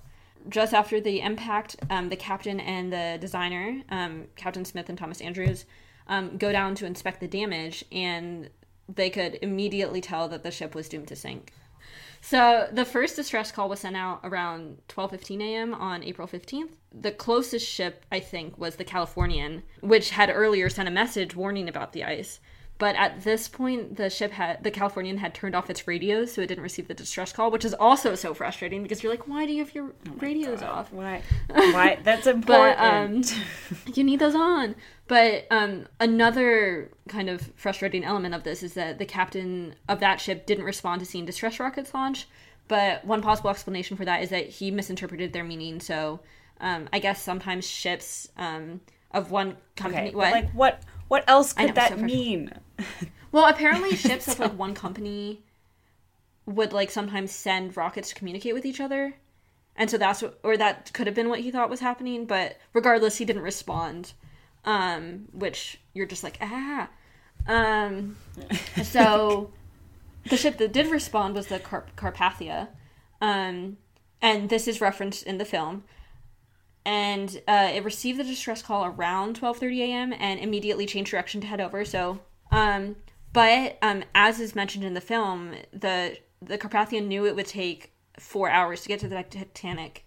[0.48, 5.20] Just after the impact, um, the captain and the designer, um, Captain Smith and Thomas
[5.20, 5.64] Andrews,
[6.08, 8.48] um, go down to inspect the damage, and
[8.92, 11.52] they could immediately tell that the ship was doomed to sink.
[12.28, 15.72] So the first distress call was sent out around 12:15 a.m.
[15.72, 16.72] on April 15th.
[16.92, 21.70] The closest ship, I think, was the Californian, which had earlier sent a message warning
[21.70, 22.40] about the ice.
[22.78, 26.42] But at this point, the ship had the Californian had turned off its radios, so
[26.42, 29.46] it didn't receive the distress call, which is also so frustrating because you're like, why
[29.46, 30.92] do you have your radios off?
[30.92, 31.22] Why?
[31.48, 31.98] Why?
[32.04, 33.34] That's But um, important.
[33.96, 34.76] you need those on.
[35.08, 40.20] But um, another kind of frustrating element of this is that the captain of that
[40.20, 42.28] ship didn't respond to seeing distress rockets launch.
[42.68, 45.80] But one possible explanation for that is that he misinterpreted their meaning.
[45.80, 46.20] So
[46.60, 50.08] um, I guess sometimes ships um, of one company.
[50.08, 50.32] Okay, what?
[50.32, 50.82] like what?
[51.08, 52.52] What else could know, that so mean?
[53.30, 55.42] Well, apparently ships of like one company
[56.46, 59.14] would like sometimes send rockets to communicate with each other.
[59.76, 62.56] And so that's what, or that could have been what he thought was happening, but
[62.72, 64.12] regardless, he didn't respond.
[64.64, 66.88] Um, which you're just like, ah.
[67.46, 68.16] Um,
[68.82, 69.52] so
[70.28, 72.68] the ship that did respond was the Car- Carpathia.
[73.20, 73.76] Um,
[74.22, 75.84] and this is referenced in the film.
[76.84, 80.12] and uh, it received the distress call around 12:30 a.m.
[80.18, 81.84] and immediately changed direction to head over.
[81.84, 82.96] So, um,
[83.32, 87.92] but um, as is mentioned in the film, the the Carpathian knew it would take
[88.18, 90.04] four hours to get to the Titanic,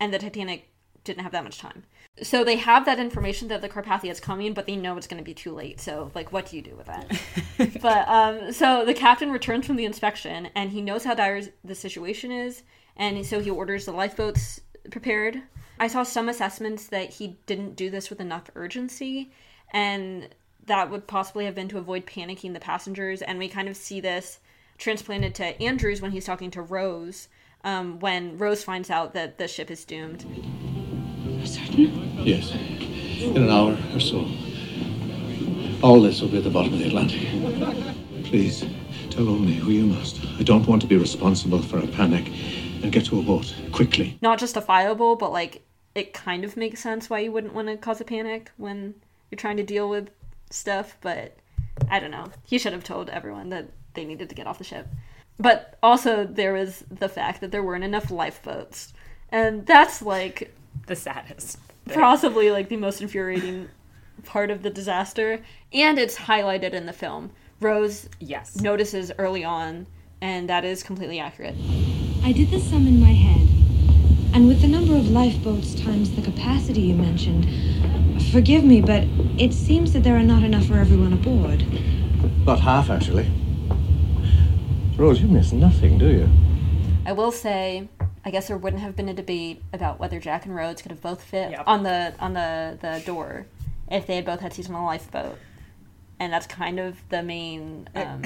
[0.00, 0.70] and the Titanic
[1.02, 1.84] didn't have that much time.
[2.22, 5.18] So they have that information that the Carpathia is coming, but they know it's going
[5.18, 5.80] to be too late.
[5.80, 7.80] So, like, what do you do with that?
[7.82, 11.74] but um, so the captain returns from the inspection, and he knows how dire the
[11.74, 12.62] situation is,
[12.96, 15.42] and so he orders the lifeboats prepared.
[15.78, 19.32] I saw some assessments that he didn't do this with enough urgency,
[19.72, 20.28] and
[20.66, 23.22] that would possibly have been to avoid panicking the passengers.
[23.22, 24.40] And we kind of see this
[24.78, 27.28] transplanted to Andrews when he's talking to Rose,
[27.62, 30.22] um, when Rose finds out that the ship is doomed.
[31.44, 32.18] Certain?
[32.24, 32.52] Yes.
[33.20, 34.26] In an hour or so.
[35.82, 37.20] All this will be at the bottom of the Atlantic.
[38.24, 38.64] Please,
[39.10, 40.24] tell only who you must.
[40.38, 42.28] I don't want to be responsible for a panic
[42.82, 44.18] and get to a boat quickly.
[44.22, 45.62] Not justifiable, but like
[45.94, 48.94] it kind of makes sense why you wouldn't want to cause a panic when
[49.30, 50.10] you're trying to deal with
[50.54, 51.36] stuff, but
[51.90, 52.26] I don't know.
[52.44, 54.88] He should have told everyone that they needed to get off the ship.
[55.38, 58.92] But also there was the fact that there weren't enough lifeboats.
[59.30, 60.54] And that's like
[60.86, 61.58] the saddest.
[61.86, 61.98] Thing.
[61.98, 63.68] Possibly like the most infuriating
[64.24, 65.44] part of the disaster.
[65.72, 67.30] And it's highlighted in the film.
[67.60, 69.86] Rose yes notices early on,
[70.20, 71.54] and that is completely accurate.
[72.22, 73.48] I did the sum in my head.
[74.34, 77.44] And with the number of lifeboats times the capacity you mentioned,
[78.34, 79.04] forgive me, but
[79.38, 81.64] it seems that there are not enough for everyone aboard.
[82.44, 83.30] Not half, actually.
[84.96, 86.28] Rose, you miss nothing, do you?
[87.06, 87.88] I will say,
[88.24, 91.00] I guess there wouldn't have been a debate about whether Jack and Rose could have
[91.00, 91.62] both fit Yep.
[91.68, 93.46] on the on the, the door
[93.88, 95.38] if they had both had seats on a lifeboat,
[96.18, 98.22] and that's kind of the main um,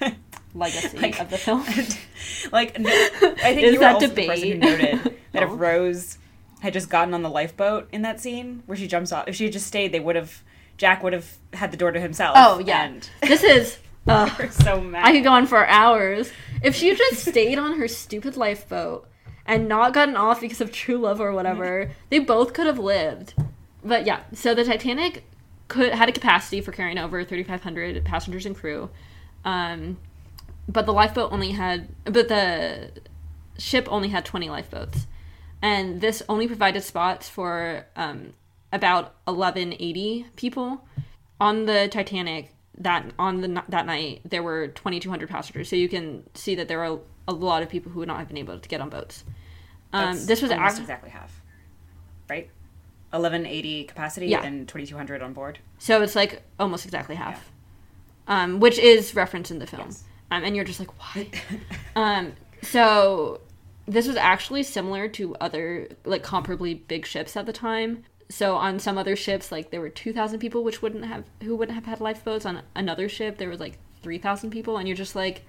[0.54, 1.64] legacy Like- of the film.
[2.52, 5.54] like no, I think Is you were that also the person who noted that Oh.
[5.54, 6.18] if Rose
[6.60, 9.44] had just gotten on the lifeboat in that scene where she jumps off, if she
[9.44, 10.42] had just stayed, they would have
[10.76, 12.34] Jack would have had the door to himself.
[12.38, 13.78] Oh yeah, and this is.
[14.06, 15.04] Uh, we're so mad.
[15.04, 16.32] I could go on for hours.
[16.62, 19.06] If she just stayed on her stupid lifeboat
[19.44, 23.34] and not gotten off because of true love or whatever, they both could have lived.
[23.84, 25.24] But yeah, so the Titanic
[25.68, 28.88] could had a capacity for carrying over 3,500 passengers and crew,
[29.44, 29.98] um,
[30.66, 32.90] but the lifeboat only had, but the
[33.58, 35.06] ship only had 20 lifeboats,
[35.62, 38.32] and this only provided spots for um,
[38.72, 40.86] about 1180 people
[41.40, 42.54] on the Titanic.
[42.80, 46.78] That on the that night there were 2,200 passengers, so you can see that there
[46.78, 49.24] were a lot of people who would not have been able to get on boats.
[49.92, 51.42] Um, this was almost ac- exactly half,
[52.30, 52.48] right?
[53.12, 54.44] Eleven eighty capacity Yeah.
[54.44, 55.58] and twenty two hundred on board.
[55.78, 57.50] So it's like almost exactly half,
[58.28, 59.88] um, which is referenced in the film.
[60.30, 61.28] Um, and you're just like, why?
[61.96, 63.40] um, so
[63.88, 68.04] this was actually similar to other like comparably big ships at the time.
[68.28, 71.56] So on some other ships, like there were two thousand people, which wouldn't have who
[71.56, 72.44] wouldn't have had lifeboats.
[72.44, 75.42] On another ship, there was like three thousand people, and you're just like,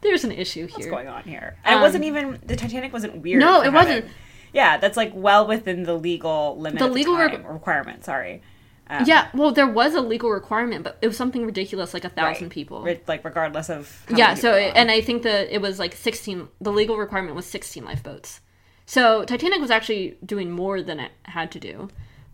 [0.00, 0.76] there's an issue here.
[0.76, 1.56] What's going on here?
[1.64, 3.40] And it Um, wasn't even the Titanic wasn't weird.
[3.40, 4.06] No, it wasn't.
[4.54, 6.78] Yeah, that's like well within the legal limit.
[6.78, 8.04] The legal the re- requirement.
[8.04, 8.40] Sorry.
[8.88, 12.10] Um, yeah, well, there was a legal requirement, but it was something ridiculous, like a
[12.10, 12.52] thousand right.
[12.52, 12.82] people.
[12.82, 16.48] Re- like regardless of yeah so it, and i think that it was like 16
[16.60, 18.40] the legal requirement was 16 lifeboats
[18.86, 21.88] so titanic was actually doing more than it had to do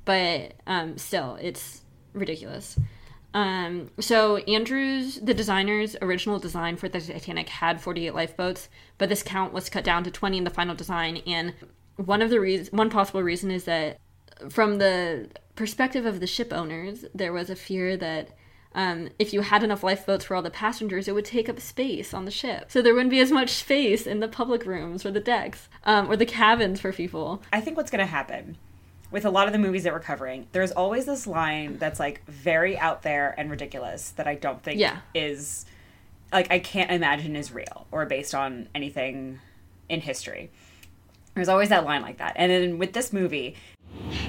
[0.05, 1.83] but um, still it's
[2.13, 2.79] ridiculous
[3.33, 9.23] um, so andrews the designer's original design for the titanic had 48 lifeboats but this
[9.23, 11.55] count was cut down to 20 in the final design and
[11.97, 13.99] one of the reasons one possible reason is that
[14.49, 15.29] from the
[15.65, 18.31] perspective of the ship owners there was a fear that
[18.75, 22.15] um, if you had enough lifeboats for all the passengers, it would take up space
[22.15, 22.71] on the ship.
[22.71, 26.11] So there wouldn't be as much space in the public rooms or the decks um,
[26.11, 27.43] or the cabins for people.
[27.53, 28.57] I think what's going to happen
[29.11, 32.25] with a lot of the movies that we're covering, there's always this line that's like
[32.27, 35.01] very out there and ridiculous that I don't think Yeah.
[35.15, 35.67] is
[36.33, 39.41] like I can't imagine is real or based on anything
[39.91, 40.51] in history.
[41.35, 42.33] There's always that line like that.
[42.37, 43.57] And then with this movie,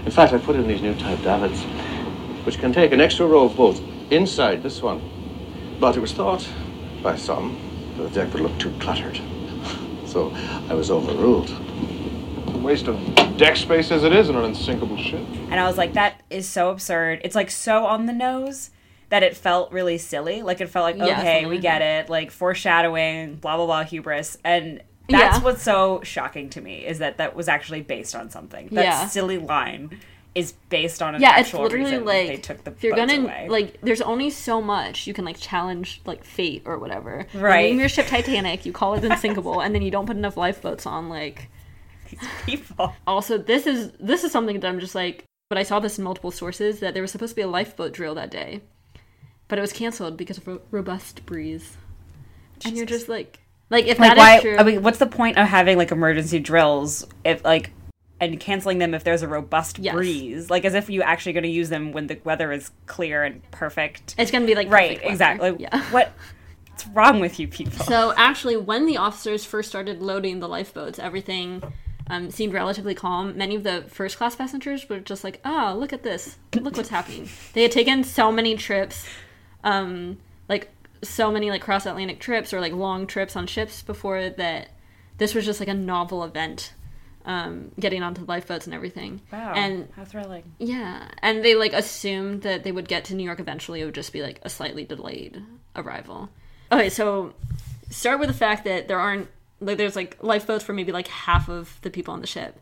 [0.06, 1.62] In fact, I put in these new type davits,
[2.46, 5.02] which can take an extra row of boats inside this one.
[5.80, 6.48] But it was thought
[7.04, 7.58] by some
[7.98, 9.20] that the deck would look too cluttered.
[10.06, 10.32] So
[10.70, 11.50] I was overruled.
[12.48, 12.98] A waste of
[13.38, 15.26] deck space as it is in an unsinkable ship.
[15.50, 17.22] and I was like, that is so absurd.
[17.24, 18.72] It's like so on the nose
[19.10, 20.42] that it felt really silly.
[20.42, 22.10] Like it felt like, Yeah, okay, something we get it.
[22.10, 25.44] Like foreshadowing, blah blah blah, hubris, and that's Yeah.
[25.44, 28.68] what's so shocking to me is that that was actually based on something.
[28.72, 29.08] That Yeah.
[29.08, 30.00] silly line
[30.34, 33.48] is based on an yeah, it's literally like they took the if you're gonna away.
[33.50, 37.26] like, there's only so much you can like challenge like fate or whatever.
[37.34, 37.64] You Right.
[37.72, 40.86] name your ship Titanic, you call it unsinkable, and then you don't put enough lifeboats
[40.86, 41.10] on.
[41.10, 41.50] Like,
[42.10, 42.94] these people.
[43.06, 46.04] Also, this is this is something that I'm just like, but I saw this in
[46.06, 48.62] multiple sources that there was supposed to be a lifeboat drill that day,
[49.50, 51.76] but it was canceled because of a robust breeze.
[52.64, 53.40] And you're just like,
[53.72, 54.36] like if Like that why?
[54.36, 57.72] is true, I mean, what's the point of having like emergency drills if like
[58.20, 59.96] and canceling them if there's a robust Yes.
[59.96, 60.50] breeze?
[60.52, 63.42] Like as if you're actually going to use them when the weather is clear and
[63.50, 64.14] perfect.
[64.20, 65.56] it's gonna be like right, exactly.
[65.58, 65.82] Yeah.
[65.92, 66.12] What?
[66.70, 67.84] What's wrong with you people?
[67.86, 71.62] So actually, when the officers first started loading the lifeboats, everything
[72.10, 73.38] um, seemed relatively calm.
[73.38, 76.38] Many of the first class passengers were just like, "Oh, look at this!
[76.56, 79.06] Look what's happening." They had taken so many trips,
[79.64, 80.18] um,
[80.50, 80.70] like
[81.04, 84.70] so many like cross Atlantic trips or like long trips on ships before that.
[85.18, 86.74] This was just like a novel event,
[87.26, 89.22] um, getting onto the lifeboats and everything.
[89.32, 90.44] wow, And how thrilling!
[90.58, 93.82] yeah, and they like assumed that they would get to New York eventually.
[93.82, 95.44] It would just be like a slightly delayed
[95.76, 96.30] arrival.
[96.72, 97.34] Okay, so
[97.90, 99.28] start with the fact that there aren't
[99.60, 102.60] like there's like lifeboats for maybe like half of the people on the ship.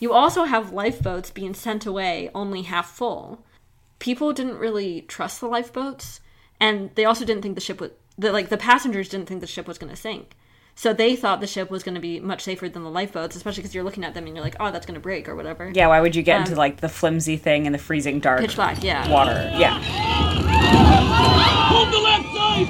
[0.00, 3.44] You also have lifeboats being sent away only half full.
[3.98, 6.20] People didn't really trust the lifeboats,
[6.60, 7.92] and they also didn't think the ship would.
[8.18, 10.36] The like the passengers didn't think the ship was going to sink.
[10.76, 13.62] So they thought the ship was going to be much safer than the lifeboats, especially
[13.62, 15.70] because you're looking at them and you're like, oh, that's going to break or whatever.
[15.74, 18.40] Yeah, why would you get Um, into like the flimsy thing in the freezing dark
[18.40, 19.06] Pitch black, yeah.
[19.10, 19.32] water?
[19.58, 19.78] Yeah,
[21.70, 22.68] Hold the left side!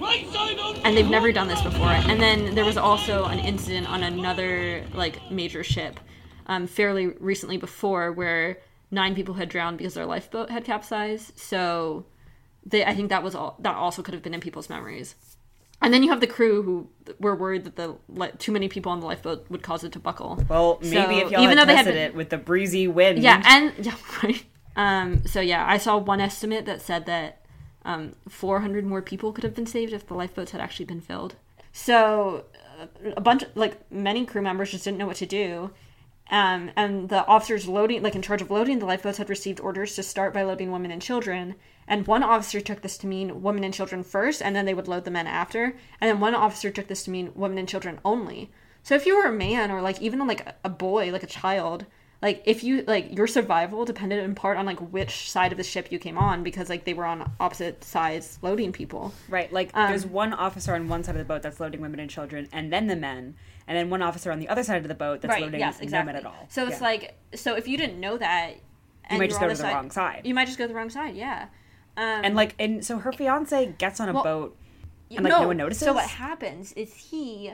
[0.00, 0.80] Right side only!
[0.84, 1.88] and they've never done this before.
[1.90, 5.98] And then there was also an incident on another like major ship,
[6.46, 8.58] um, fairly recently before, where
[8.90, 11.38] nine people had drowned because their lifeboat had capsized.
[11.38, 12.06] So,
[12.64, 15.14] they I think that was all that also could have been in people's memories.
[15.80, 16.88] And then you have the crew who
[17.20, 20.00] were worried that the li- too many people on the lifeboat would cause it to
[20.00, 20.44] buckle.
[20.48, 23.20] Well, maybe So, if y'all had tested it with the breezy wind.
[23.20, 24.44] Yeah, and yeah, right.
[24.74, 27.44] Um, so yeah, I saw one estimate that said that
[27.84, 31.36] um, 400 more people could have been saved if the lifeboats had actually been filled.
[31.72, 32.44] So
[32.80, 35.70] uh, a bunch, like many crew members, just didn't know what to do.
[36.30, 39.94] Um, and the officers loading, like in charge of loading the lifeboats, had received orders
[39.96, 41.54] to start by loading women and children.
[41.86, 44.88] And one officer took this to mean women and children first, and then they would
[44.88, 45.76] load the men after.
[46.00, 48.50] And then one officer took this to mean women and children only.
[48.82, 51.86] So if you were a man or like even like a boy, like a child,
[52.20, 55.64] like if you like your survival depended in part on like which side of the
[55.64, 59.12] ship you came on because like they were on opposite sides loading people.
[59.28, 62.00] Right, like Um, there's one officer on one side of the boat that's loading women
[62.00, 63.36] and children, and then the men,
[63.68, 65.84] and then one officer on the other side of the boat that's loading yes, no
[65.84, 66.12] exactly.
[66.12, 66.46] men at all.
[66.48, 66.86] So it's Yeah.
[66.86, 68.54] like so if you didn't know that,
[69.04, 70.22] and might just go to the wrong side.
[70.24, 71.14] You might just go to the wrong side.
[71.14, 71.46] Yeah.
[71.96, 74.56] Um, and like, and so her fiance gets on a Well, boat,
[75.10, 75.84] and like no, one notices.
[75.84, 77.52] So what happens is he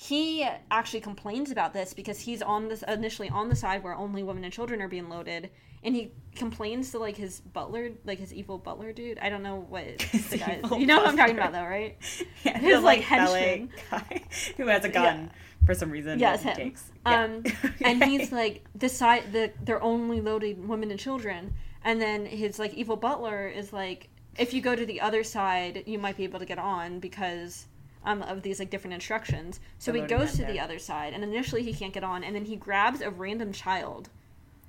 [0.00, 4.22] he actually complains about this because he's on this initially on the side where only
[4.22, 5.50] women and children are being loaded,
[5.82, 9.18] and he complains to like his butler, like his evil butler dude.
[9.18, 9.98] I don't know what
[10.30, 10.60] the guy.
[10.78, 11.96] You know what I'm talking about, though, right?
[12.44, 13.70] Yeah, his the, like ballet henchman.
[13.90, 14.22] guy
[14.56, 15.32] who has a gun
[15.66, 16.20] for some reason.
[16.20, 16.54] Yes, him.
[16.54, 16.92] takes.
[17.04, 17.24] Yeah.
[17.24, 17.42] Um,
[17.80, 22.60] and he's like the side the they're only loading women and children, and then his
[22.60, 26.22] like evil butler is like, if you go to the other side, you might be
[26.22, 27.66] able to get on because
[28.04, 29.60] um, of these like different instructions.
[29.78, 32.34] So he goes to men the other side, and initially he can't get on, and
[32.34, 34.08] then he grabs a random child,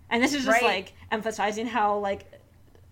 [0.09, 0.75] and this is just Right.
[0.75, 2.25] like emphasizing how like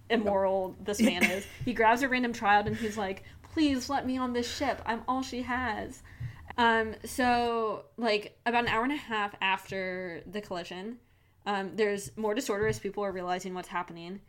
[0.10, 1.46] immoral this man is.
[1.66, 4.82] He grabs a random child and he's like, "Please let me on this ship.
[4.86, 6.02] I'm all she has."
[6.58, 10.98] Um, so like about an hour and a half after the collision,
[11.46, 14.22] um, there's more disorder as people are realizing what's happening.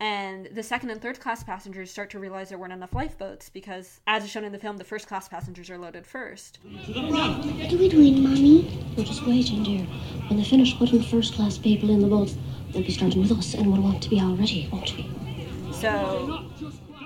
[0.00, 4.00] And the second and third class passengers start to realize there weren't enough lifeboats because,
[4.06, 6.58] as is shown in the film, the first class passengers are loaded first.
[6.86, 8.82] What are we doing, Mommy?
[8.96, 9.84] We're just waiting, dear.
[10.28, 12.34] When they finish putting first class people in the boats,
[12.72, 15.06] they'll be starting with us, and we'll want to be all ready, won't we?
[15.72, 16.50] So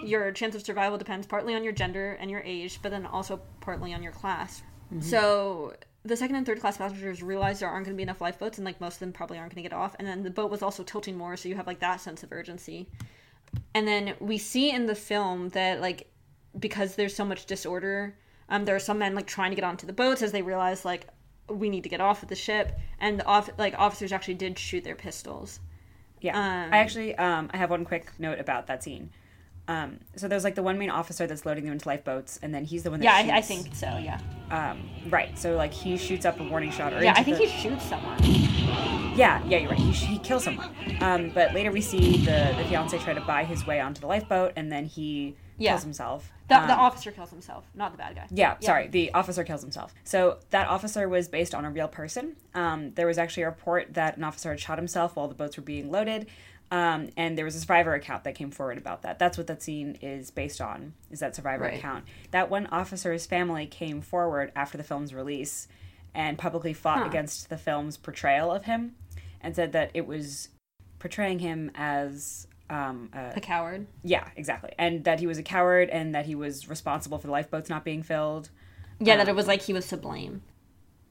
[0.05, 3.41] your chance of survival depends partly on your gender and your age, but then also
[3.61, 4.63] partly on your class.
[4.93, 5.03] Mhm.
[5.03, 5.75] So
[6.05, 8.65] the second and third class passengers realize there aren't going to be enough lifeboats, and
[8.65, 9.97] like most of them probably aren't going to get off.
[9.99, 12.33] And then the boat was also tilting more, so you have like that sense of
[12.33, 12.89] urgency.
[13.75, 16.11] And then we see in the film that like
[16.59, 18.17] because there's so much disorder,
[18.49, 20.85] um, there are some men like trying to get onto the boats as they realize
[20.85, 21.09] like
[21.49, 24.59] we need to get off of the ship, and the off like officers actually did
[24.59, 25.61] shoot their pistols.
[26.21, 26.39] Yeah.
[26.39, 29.11] Um, I actually um I have one quick note about that scene.
[29.67, 32.65] Um so there's like the one main officer that's loading them into lifeboats and then
[32.65, 33.87] he's the one that Yeah, I, I think so.
[33.99, 34.21] Yeah.
[34.51, 35.39] um right.
[35.39, 37.85] So like he shoots up a warning shot or Yeah, I think the- he shoots
[37.87, 38.19] someone.
[39.17, 39.79] Yeah, yeah, you're right.
[39.79, 40.71] He, sh- he kills someone.
[41.01, 44.07] Um but later we see the the fiance try to buy his way onto the
[44.07, 45.73] lifeboat and then he Yeah.
[45.73, 46.31] kills himself.
[46.47, 48.27] The, the Um, officer kills himself, not the bad guy.
[48.31, 48.89] Yeah, sorry.
[48.89, 49.95] The officer kills himself.
[50.05, 52.37] So that officer was based on a real person.
[52.55, 55.57] Um, there was actually a report that an officer had shot himself while the boats
[55.57, 56.27] were being loaded.
[56.75, 59.21] Um, and there was a survivor account that came forward about that.
[59.21, 61.79] That's what that scene is based on, is that survivor Right.
[61.79, 62.05] account.
[62.33, 65.69] That one officer's family came forward after the film's release
[66.17, 67.05] and publicly fought Huh.
[67.07, 68.97] against the film's portrayal of him
[69.41, 70.49] and said that it was
[70.99, 73.87] portraying him as um, A coward.
[74.03, 74.73] Yeah, exactly.
[74.79, 77.85] And that he was a coward and that he was responsible for the lifeboats not
[77.85, 78.49] being filled.
[78.99, 80.43] Yeah, that Um, it was like he was to blame.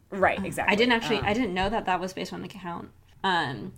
[0.10, 0.74] Right, exactly.
[0.74, 1.20] I didn't actually.
[1.20, 2.90] Um, I didn't know that that was based on the account.
[3.24, 3.74] Um,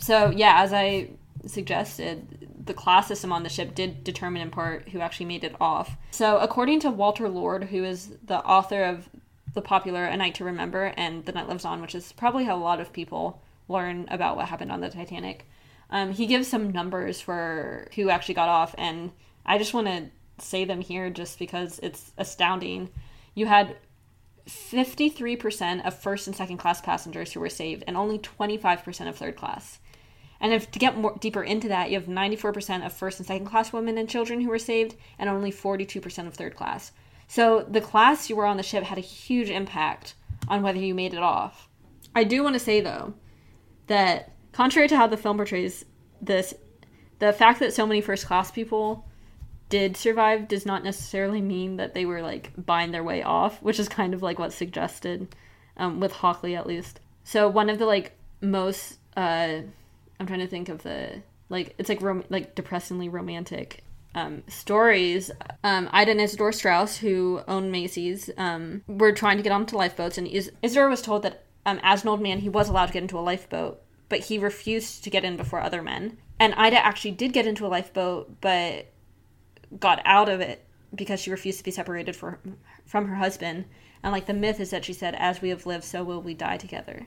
[0.00, 1.10] so yeah, as I
[1.46, 5.54] suggested, the class system on the ship did determine in part who actually made it
[5.60, 5.96] off.
[6.10, 9.08] So according to Walter Lord, who is the author of
[9.54, 12.56] the popular A Night to Remember and The Night Lives On, which is probably how
[12.56, 15.46] a lot of people learn about what happened on the Titanic.
[15.90, 19.10] Um, he gives some numbers for who actually got off, and
[19.44, 22.90] I just want to say them here just because it's astounding.
[23.34, 23.76] You had
[24.46, 29.36] 53% of first and second class passengers who were saved, and only 25% of third
[29.36, 29.80] class.
[30.40, 33.46] And if to get more deeper into that, you have 94% of first and second
[33.46, 36.92] class women and children who were saved, and only 42% of third class.
[37.28, 40.14] So the class you were on the ship had a huge impact
[40.48, 41.68] on whether you made it off.
[42.14, 43.14] I do want to say though
[43.86, 45.84] that contrary to how the film portrays
[46.20, 46.54] this,
[47.18, 49.06] the fact that so many first class people
[49.68, 53.78] did survive does not necessarily mean that they were like buying their way off, which
[53.78, 55.34] is kind of like what's suggested
[55.76, 57.00] um, with Hockley at least.
[57.24, 59.60] So one of the like most uh,
[60.20, 63.82] I'm trying to think of the like it's like rom- like depressingly romantic
[64.14, 65.30] um, stories.
[65.64, 70.18] Um, Ida and Isidor Straus, who owned Macy's, um, were trying to get onto lifeboats,
[70.18, 72.92] and Is- Isidor was told that um, as an old man, he was allowed to
[72.92, 76.18] get into a lifeboat, but he refused to get in before other men.
[76.38, 78.86] And Ida actually did get into a lifeboat, but
[79.78, 82.40] got out of it because she refused to be separated for,
[82.84, 83.66] from her husband.
[84.02, 86.34] And like the myth is that she said, "As we have lived, so will we
[86.34, 87.06] die together."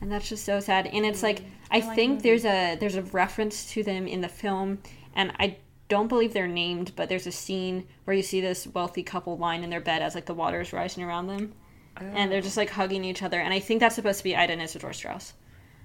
[0.00, 0.86] And that's just so sad.
[0.86, 4.78] And it's like I think there's a there's a reference to them in the film,
[5.14, 9.02] and I don't believe they're named, but there's a scene where you see this wealthy
[9.02, 11.52] couple lying in their bed as like the water is rising around them,
[11.96, 13.40] and they're just like hugging each other.
[13.40, 15.34] And I think that's supposed to be Ida and Isidor Straus.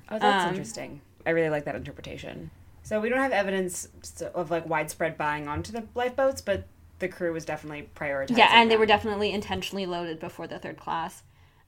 [0.10, 1.02] Oh, that's Um, interesting.
[1.26, 2.52] I really like that interpretation.
[2.84, 3.88] So we don't have evidence
[4.36, 6.68] of like widespread buying onto the lifeboats, but
[7.00, 8.38] the crew was definitely prioritized.
[8.38, 8.80] Yeah, and they them.
[8.82, 11.24] were definitely intentionally loaded before the third class.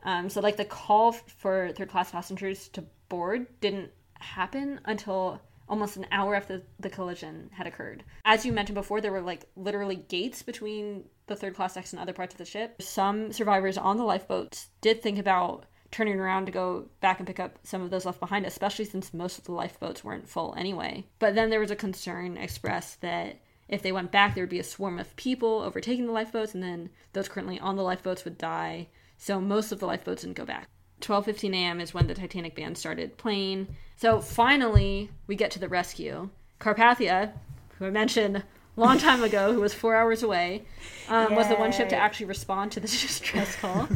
[0.07, 5.97] Um, so like the call for third class passengers to board didn't happen until almost
[5.97, 8.05] an hour after the collision had occurred.
[8.23, 12.01] As you mentioned before, there were like literally gates between the third class decks and
[12.01, 12.81] other parts of the ship.
[12.81, 17.39] Some survivors on the lifeboats did think about turning around to go back and pick
[17.39, 21.05] up some of those left behind, especially since most of the lifeboats weren't full anyway.
[21.19, 24.59] But then there was a concern expressed that if they went back, there would be
[24.59, 28.37] a swarm of people overtaking the lifeboats, and then those currently on the lifeboats would
[28.37, 28.87] die.
[29.17, 30.69] So most of the lifeboats didn't go back.
[31.01, 31.79] 12:15 a.m.
[31.79, 33.75] is when the Titanic band started playing.
[33.97, 36.29] So finally, we get to the rescue.
[36.59, 37.33] Carpathia,
[37.77, 38.43] who I mentioned a
[38.75, 40.65] long time ago, who was four hours away,
[41.07, 43.87] um, was the one ship to actually respond to the distress call.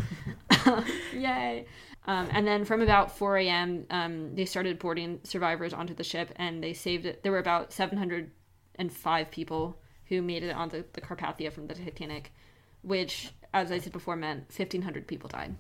[1.14, 1.66] Yay!
[2.06, 6.32] Um, and then from about 4 a.m., um, they started boarding survivors onto the ship,
[6.38, 7.22] and they saved it.
[7.22, 12.34] There were about 705 people who made it onto the Carpathia from the Titanic,
[12.84, 15.56] which, as I said before, meant 1,500 people died.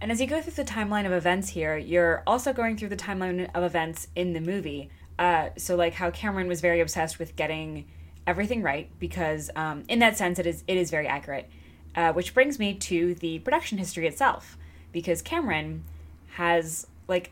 [0.00, 2.96] And as you go through the timeline of events here, you're also going through the
[2.96, 4.90] timeline of events in the movie.
[5.18, 7.86] Uh, so, like how Cameron was very obsessed with getting
[8.26, 11.48] everything right, because um, in that sense, it is it is very accurate.
[11.94, 14.56] Uh, which brings me to the production history itself,
[14.90, 15.84] because Cameron
[16.32, 17.30] has like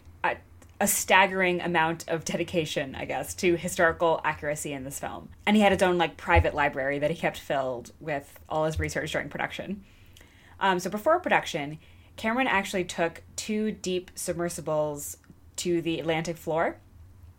[0.80, 5.62] a, staggering amount of dedication, I guess, to historical accuracy in this film, and he
[5.62, 9.28] had his own like private library that he kept filled with all his research during
[9.28, 9.84] production.
[10.58, 11.78] Um, so before production,
[12.16, 15.16] Cameron actually took two deep submersibles
[15.56, 16.76] to the Atlantic floor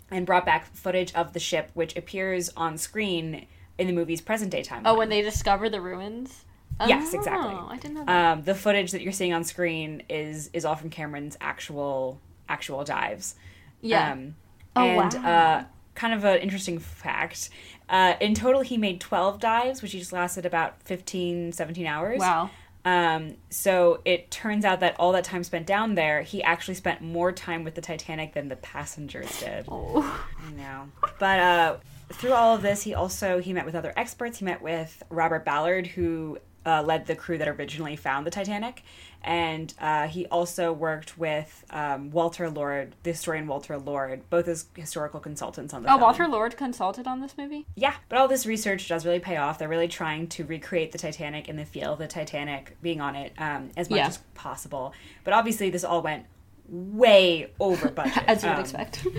[0.10, 3.46] and brought back footage of the ship, which appears on screen
[3.78, 4.84] in the movie's present day time.
[4.86, 6.46] Oh, when they discover the ruins?
[6.88, 7.54] Yes, Oh, exactly.
[7.54, 8.32] I didn't know that.
[8.34, 12.20] Um, the footage that you're seeing on screen is is all from Cameron's actual
[12.52, 13.36] actual dives.
[13.82, 14.12] Yeah.
[14.12, 14.36] Um,
[14.74, 15.30] Oh, and wow.
[15.30, 15.64] uh,
[15.96, 17.50] kind of an interesting fact.
[17.90, 22.20] Uh, in total, he made 12 dives, which each lasted about 15, 17 hours.
[22.20, 22.50] Wow.
[22.86, 27.02] Um, so it turns out that all that time spent down there, he actually spent
[27.02, 29.66] more time with the Titanic than the passengers did.
[29.68, 30.02] Oh.
[30.40, 30.88] I know.
[31.20, 31.78] But uh,
[32.14, 34.40] through all of this, he also he met with other experts.
[34.40, 38.84] He met with Robert Ballard, who uh, led the crew that originally found the Titanic,
[39.24, 44.66] and uh, he also worked with um, Walter Lord, the historian Walter Lord, both as
[44.76, 46.02] historical consultants on the Oh, film.
[46.02, 47.66] Walter Lord consulted on this movie?
[47.76, 49.60] Yeah, but all this research does really pay off.
[49.60, 53.16] They're really trying to recreate the Titanic and the feel of the Titanic being on
[53.16, 54.08] it um, as much Yeah.
[54.08, 54.94] as possible.
[55.24, 56.26] But obviously, this all went
[56.68, 59.06] way over budget, As you would Um, expect.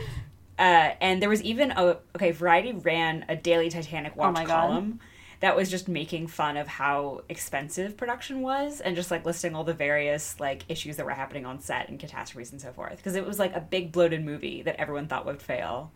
[0.58, 2.30] Uh, and there was even a okay.
[2.30, 4.98] Variety ran a daily Titanic watch Oh my God.
[5.42, 9.64] That was just making fun of how expensive production was, and just like listing all
[9.64, 12.96] the various like issues that were happening on set and catastrophes and so forth.
[12.96, 15.92] Because it was like a big bloated movie that everyone thought would fail.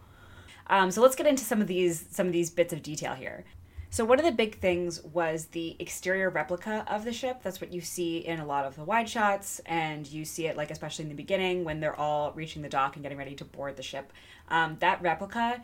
[0.67, 3.45] Um, so let's get into some of these some of these bits of detail here.
[3.89, 7.41] So one of the big things was the exterior replica of the ship.
[7.45, 10.57] That's what you see in a lot of the wide shots, and you see it
[10.57, 13.45] like especially in the beginning when they're all reaching the dock and getting ready to
[13.45, 14.13] board the ship.
[14.49, 15.63] Um, that replica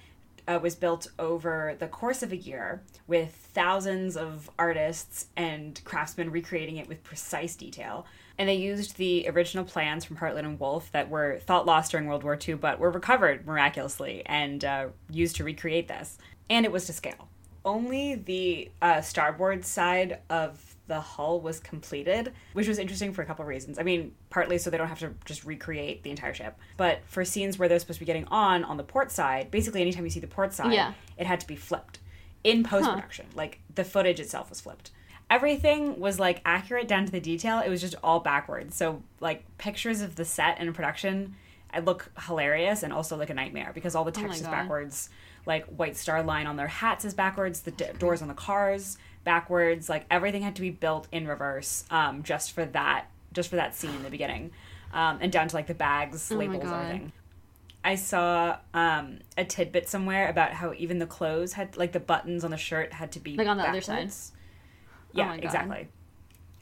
[0.49, 6.30] uh, was built over the course of a year with thousands of artists and craftsmen
[6.30, 8.07] recreating it with precise detail.
[8.38, 12.07] And they used the original plans from Harland and Wolff that were thought lost during
[12.07, 16.18] World War II, but were recovered miraculously and uh, used to recreate this.
[16.49, 17.28] And it was to scale.
[17.64, 23.26] Only the uh, starboard side of the hull was completed, which was interesting for a
[23.26, 23.78] couple reasons.
[23.78, 27.24] I mean, partly so they don't have to just recreate the entire ship, but for
[27.24, 30.11] scenes where they're supposed to be getting on on the port side, basically anytime you
[30.11, 30.93] see the port side, Yeah.
[31.16, 32.01] it had to be flipped
[32.45, 33.26] in post production.
[33.35, 34.91] Like the footage itself was flipped.
[35.30, 37.61] Everything was like accurate down to the detail.
[37.61, 38.76] It was just all backwards.
[38.76, 41.37] So like pictures of the set and production,
[41.72, 44.51] I look hilarious and also like a nightmare because all the Oh text is God.
[44.51, 45.09] backwards.
[45.47, 47.62] Like White Star Line on their hats is backwards.
[47.62, 49.88] The d- doors on the cars backwards.
[49.88, 53.74] Like everything had to be built in reverse, um, just for that, just for that
[53.74, 54.52] scene in the beginning,
[54.92, 57.12] um, and down to like the bags, Oh labels, everything.
[57.84, 62.44] I saw um, a tidbit somewhere about how even the clothes had like the buttons
[62.44, 63.94] on the shirt had to be Like on the other side?
[63.96, 64.32] backwards.
[65.14, 65.88] Oh Yeah, exactly.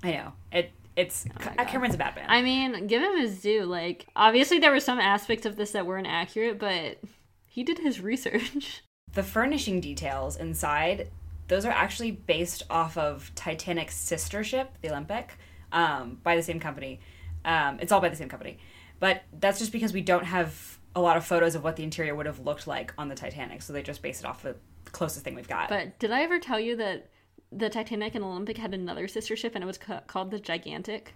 [0.02, 0.72] I know it.
[0.96, 1.66] It's God.
[1.68, 2.26] Cameron's a bad man.
[2.28, 3.64] I mean, give him his due.
[3.64, 6.98] Like, obviously, there were some aspects of this that weren't accurate, but
[7.46, 8.82] he did his research.
[9.14, 11.08] the furnishing details inside
[11.50, 15.36] those are actually based off of titanic's sister ship the olympic
[15.72, 17.00] um, by the same company.
[17.44, 18.58] Um, it's all by the same company.
[18.98, 22.14] But that's just because we don't have a lot of photos of what the interior
[22.14, 24.56] would have looked like on the titanic so they just base it off the
[24.92, 25.68] closest thing we've got.
[25.68, 27.08] But did I ever tell you that
[27.52, 31.14] the Titanic and Olympic had another sister ship, and it was ca- called the Gigantic?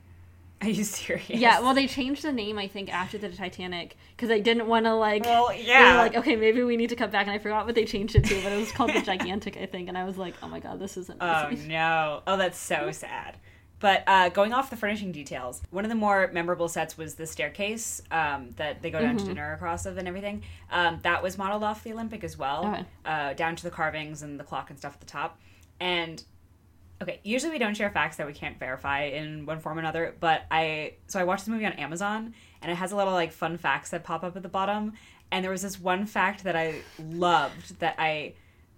[0.63, 4.29] Are you serious Yeah, well, they changed the name, I think, after the Titanic because
[4.29, 5.25] they didn't want to like.
[5.25, 5.97] Well, they were yeah.
[5.99, 8.25] like okay, maybe we need to cut back, and I forgot what they changed it
[8.25, 10.61] to, but it was called the Gigantic, I think, and I was like, oh my
[10.61, 11.69] god, this is Oh amazing.
[11.69, 12.23] no!
[12.27, 13.37] Oh, that's so sad.
[13.81, 17.27] But uh, going off the furnishing details, one of the more memorable sets was the
[17.27, 19.29] staircase um, that they go down to Mhm.
[19.29, 20.43] dinner across of and everything.
[20.71, 22.85] Um, that was modeled off the Olympic as well, Okay.
[23.05, 25.39] uh, down to the carvings and the clock and stuff at the top.
[25.81, 26.23] And
[27.03, 30.15] okay, usually we don't share facts that we can't verify in one form or another.
[30.21, 33.33] But I so I watched the movie on Amazon, and it has a little like
[33.33, 34.93] fun facts that pop up at the bottom.
[35.31, 38.35] And there was this one fact that I loved that I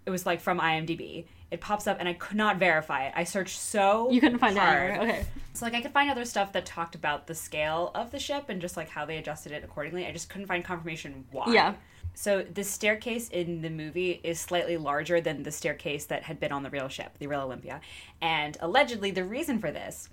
[0.07, 1.27] it was like from IMDb.
[1.51, 3.13] It pops up and I could not verify it.
[3.15, 4.91] I searched so You couldn't find it hard.
[4.91, 5.27] anywhere, okay.
[5.53, 8.47] So like I could find other stuff that talked about the scale of the ship
[8.49, 10.07] and just like how they adjusted it accordingly.
[10.07, 11.53] I just couldn't find confirmation why.
[11.53, 11.75] Yeah.
[12.19, 16.51] So the staircase in the movie is slightly larger than the staircase that had been
[16.51, 17.83] on the real ship, the real Olympia.
[18.23, 20.09] And allegedly the reason for this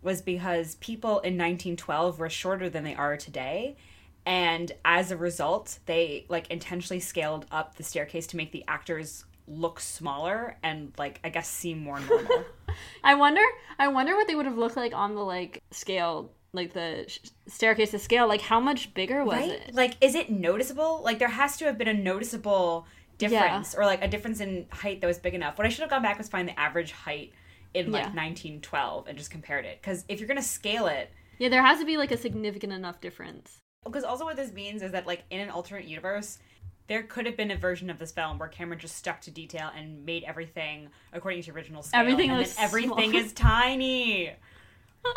[0.00, 3.76] was because people in 1912 were shorter than they are today.
[4.24, 9.24] And as a result, they like intentionally scaled up the staircase to make the actors
[9.48, 12.44] look smaller and like I guess seem more normal.
[13.02, 13.42] I wonder,
[13.80, 17.06] I wonder what they would have looked like on the like scale, like the
[17.46, 18.26] staircase to scale.
[18.28, 19.50] Like, how much bigger was right?
[19.50, 19.74] it?
[19.74, 21.02] Like, is it noticeable?
[21.04, 22.86] Like, there has to have been a noticeable
[23.18, 25.58] difference, or like a difference in height that was big enough.
[25.58, 27.32] What I should have gone back was find the average height
[27.74, 28.14] in like Yeah.
[28.14, 29.78] 1912 and just compared it.
[29.80, 33.00] Because if you're gonna scale it, Yeah, there has to be like a significant enough
[33.00, 33.58] difference.
[33.84, 36.38] because also what this means is that like in an alternate universe.
[36.86, 39.70] There could have been a version of this film where Cameron just stuck to detail
[39.76, 42.00] and made everything according to original scale.
[42.00, 43.20] Everything and looks everything small.
[43.22, 44.32] is tiny,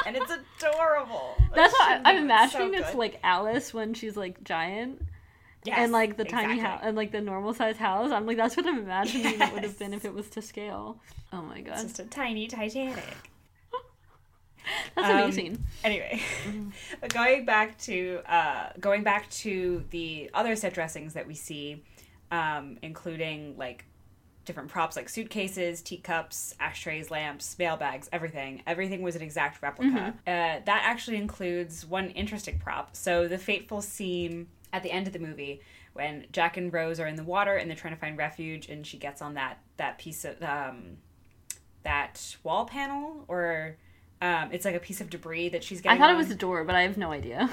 [0.05, 1.36] and it's adorable.
[1.55, 2.73] That's what I'm imagining.
[2.73, 5.01] so it's like Alice when she's like giant.
[5.63, 8.11] Yes, and like the tiny house and like the normal size house.
[8.11, 10.99] I'm like, that's what I'm imagining it would have been if it was to scale.
[11.32, 12.95] Oh my god, It's just a tiny Titanic.
[14.95, 15.63] that's Um, amazing.
[15.84, 16.21] Anyway,
[16.99, 21.84] but going back to uh, going back to the other set dressings that we see,
[22.32, 23.86] um, including like
[24.52, 28.62] different props like suitcases, teacups, ashtrays, lamps, mailbags, everything.
[28.68, 30.14] Everything was an exact replica.
[30.28, 32.93] Uh, that actually includes one interesting prop.
[32.93, 35.62] So the fateful scene at the end of the movie
[35.93, 38.86] when Jack and Rose are in the water and they're trying to find refuge, and
[38.86, 40.97] she gets on that that piece of um,
[41.84, 43.78] that wall panel or.
[44.24, 45.97] Um, it's like a piece of debris that she's getting.
[45.97, 47.49] I thought it was a door, but I have no idea.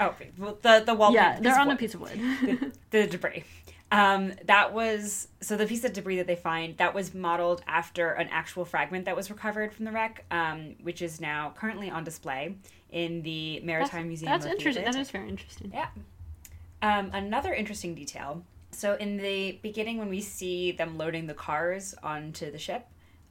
[0.00, 0.14] Oh.
[0.38, 1.12] Well, the the wall.
[1.12, 2.12] Yeah, they're on a piece of wood.
[2.42, 3.44] the, the debris.
[3.92, 8.10] Um, that was so the piece of debris that they find that was modeled after
[8.12, 12.02] an actual fragment that was recovered from the wreck, um, which is now currently on
[12.02, 12.56] display
[12.90, 14.32] in the Maritime that's, Museum.
[14.32, 14.84] That's interesting.
[14.84, 15.12] That Atlantic.
[15.12, 15.70] very interesting.
[15.72, 15.88] Yeah.
[16.82, 18.42] Um, another interesting detail.
[18.72, 22.86] So in the beginning, when we see them loading the cars onto the ship,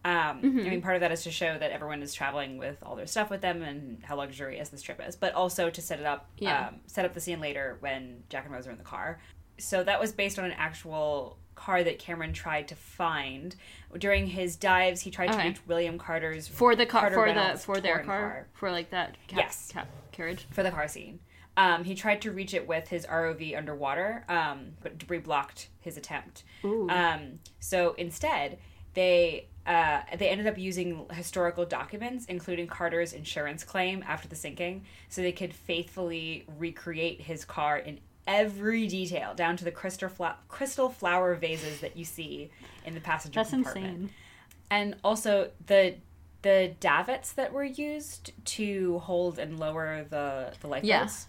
[0.05, 0.65] um, Mhm.
[0.65, 3.07] I mean, part of that is to show that everyone is traveling with all their
[3.07, 6.29] stuff with them and how luxurious this trip is, but also to set it up,
[6.37, 6.67] Yeah.
[6.69, 9.19] um, set up the scene later when Jack and Rose are in the car.
[9.57, 13.55] So that was based on an actual car that Cameron tried to find
[13.97, 15.01] during his dives.
[15.01, 18.05] He tried to reach William Carter's for the car Carter for the for their touring
[18.07, 19.71] car, for like that ca- Yes.
[19.73, 21.19] ca- carriage for the car scene.
[21.57, 25.95] Um, he tried to reach it with his ROV underwater, um, but debris blocked his
[25.95, 26.43] attempt.
[26.89, 28.57] Um, so instead,
[28.93, 34.83] they uh, they ended up using historical documents, including Carter's insurance claim after the sinking,
[35.09, 40.37] so they could faithfully recreate his car in every detail, down to the crystal fla-
[40.47, 42.49] crystal flower vases that you see
[42.85, 44.09] in the passenger That's compartment insane.
[44.71, 45.95] and also the
[46.41, 51.27] the davits that were used to hold and lower the the lifeboats.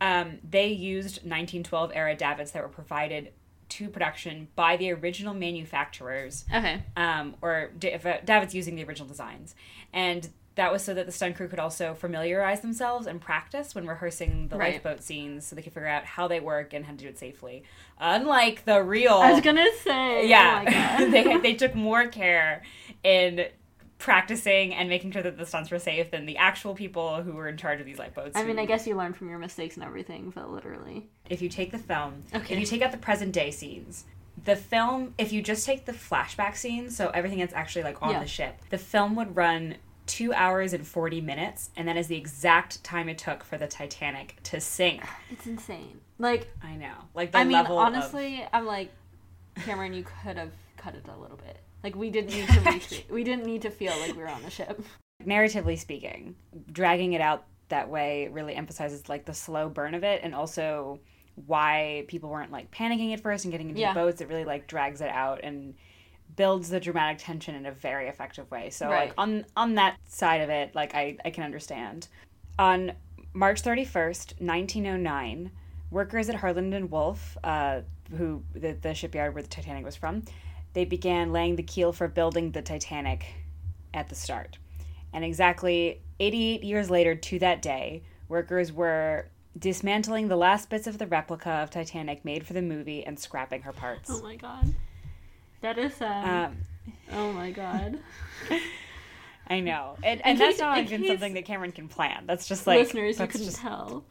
[0.00, 3.32] Um, they used 1912 era davits that were provided
[3.68, 6.44] to production by the original manufacturers.
[6.54, 6.82] Okay.
[6.96, 9.54] Um, or davits using the original designs,
[9.92, 13.86] and that was so that the stunt crew could also familiarize themselves and practice when
[13.86, 14.74] rehearsing the Right.
[14.74, 17.18] lifeboat scenes, so they could figure out how they work and how to do it
[17.18, 17.62] safely.
[17.98, 22.62] Unlike the real, I was gonna say, oh yeah, oh they they took more care
[23.02, 23.46] in
[23.98, 27.48] practicing and making sure that the stunts were safe than the actual people who were
[27.48, 28.36] in charge of these lifeboats.
[28.36, 31.06] I mean, I guess you learn from your mistakes and everything, but literally.
[31.30, 32.54] if you take the film, Okay.
[32.54, 34.04] if you take out the present day scenes,
[34.44, 38.10] the film, if you just take the flashback scenes, so everything that's actually like on
[38.10, 38.18] Yeah.
[38.20, 39.76] the ship, the film would run
[40.12, 43.66] two hours and 40 minutes, and that is the exact time it took for the
[43.66, 45.02] Titanic to sink.
[45.30, 46.00] It's insane.
[46.18, 48.90] Like I know, like the I mean, level of- honestly, I'm like,
[49.64, 51.58] Cameron, you could have cut it a little bit.
[51.82, 53.04] Like we didn't need to reach.
[53.10, 54.82] we didn't need to feel like we were on the ship.
[55.24, 56.36] narratively speaking,
[56.70, 61.00] dragging it out that way really emphasizes like the slow burn of it and also
[61.46, 63.94] why people weren't like panicking at first and getting into Yeah.
[63.94, 64.20] the boats.
[64.20, 65.74] It really like drags it out and
[66.36, 68.70] builds the dramatic tension in a very effective way.
[68.70, 69.08] So Right.
[69.08, 72.08] like on on that side of it, like I, I can understand.
[72.58, 72.92] On
[73.34, 75.50] March 31st, 1909,
[75.90, 77.80] workers at Harland and Wolff, uh,
[78.16, 80.22] who the, the shipyard where the Titanic was from,
[80.74, 83.24] they began laying the keel for building the Titanic
[83.94, 84.58] at the start.
[85.12, 89.28] And exactly 88 years later to that day, workers were
[89.58, 93.62] dismantling the last bits of the replica of Titanic made for the movie and scrapping
[93.62, 94.10] her parts.
[94.10, 94.72] Oh my god,
[95.62, 96.46] that is sad.
[96.50, 96.56] Um,
[97.12, 97.98] oh my god.
[99.48, 99.96] I know.
[100.02, 102.24] And, and that's not even case- something that Cameron can plan.
[102.26, 104.04] That's just like listeners, you couldn't just- tell.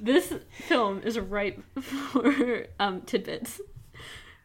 [0.00, 0.32] This
[0.66, 3.60] film is ripe for um, tidbits.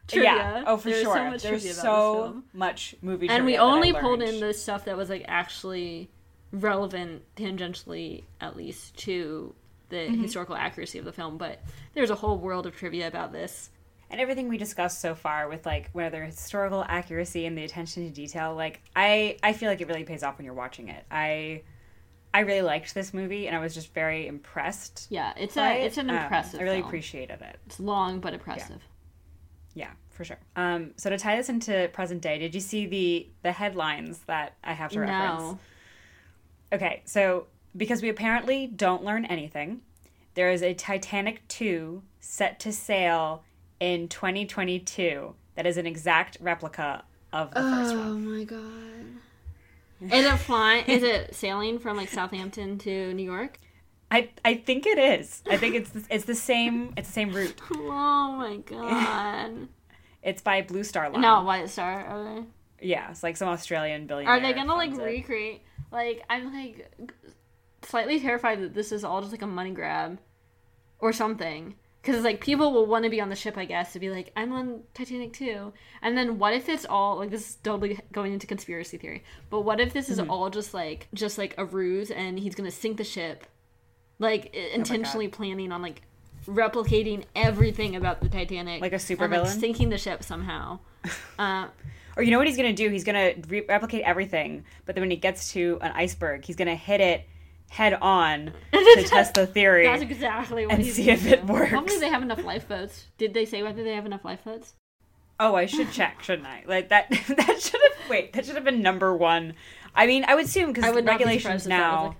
[0.06, 0.32] Trivia.
[0.32, 0.64] Yeah.
[0.66, 1.14] Oh, for There's sure.
[1.14, 3.36] So much There's so much movie trivia.
[3.36, 6.08] and we trivia that I only pulled in the stuff that was like actually
[6.52, 9.54] relevant tangentially at least to
[9.88, 10.22] the Mhm.
[10.22, 11.60] historical accuracy of the film but
[11.94, 13.70] there's a whole world of trivia about this
[14.10, 18.10] and everything we discussed so far with like whether historical accuracy and the attention to
[18.12, 21.62] detail like i i feel like it really pays off when you're watching it i
[22.34, 25.84] i really liked this movie and i was just very impressed yeah it's a it.
[25.86, 26.88] it's an Um, impressive i really film.
[26.88, 28.82] appreciated it it's long but impressive
[29.74, 33.28] yeah for sure um so to tie this into present day did you see the
[33.42, 35.58] the headlines that i have to reference No.
[36.72, 37.46] okay so
[37.76, 39.82] because we apparently don't learn anything
[40.34, 43.44] there is a titanic 2 set to sail
[43.80, 47.02] in 2022 that is an exact replica
[47.32, 49.06] of the first oh one oh my god
[50.12, 53.58] is it flying is it sailing from like southampton to new york
[54.12, 55.40] I, I think it is.
[55.48, 57.54] I think it's the, it's the same it's the same route.
[57.72, 59.68] oh my god
[60.22, 61.20] It's by Blue Star Line.
[61.22, 64.34] no white star are they Yeah, it's like some Australian billionaire.
[64.34, 65.06] Are they gonna like funds it.
[65.06, 65.62] recreate?
[65.92, 66.90] Like I'm like
[67.82, 70.18] slightly terrified that this is all just like a money grab
[70.98, 71.76] or something.
[72.02, 74.32] Because like people will want to be on the ship, I guess, to be like,
[74.34, 75.72] I'm on Titanic too.
[76.00, 79.22] And then what if it's all like this is totally going into conspiracy theory?
[79.50, 80.30] But what if this is Mhm.
[80.30, 83.46] all just like just like a ruse and he's gonna sink the ship,
[84.18, 86.00] like i- intentionally planning on like
[86.46, 90.78] replicating everything about the Titanic, Like a and, like, sinking the ship somehow.
[91.38, 91.68] uh,
[92.16, 92.88] Or you know what he's gonna do?
[92.88, 96.74] He's gonna re- replicate everything, but then when he gets to an iceberg, he's gonna
[96.76, 97.24] hit it
[97.70, 99.84] head on to test the theory.
[99.86, 101.52] That's exactly what and he's see if it do.
[101.52, 101.70] works.
[101.70, 103.06] Hopefully they have enough lifeboats.
[103.16, 104.74] Did they say whether they have enough lifeboats?
[105.38, 106.64] Oh, I should check, shouldn't I?
[106.66, 107.08] Like that.
[107.28, 108.10] That should have.
[108.10, 109.54] Wait, that should have been number one.
[109.94, 112.06] I mean, I would assume because be regulations surprised if that was, now.
[112.08, 112.16] like-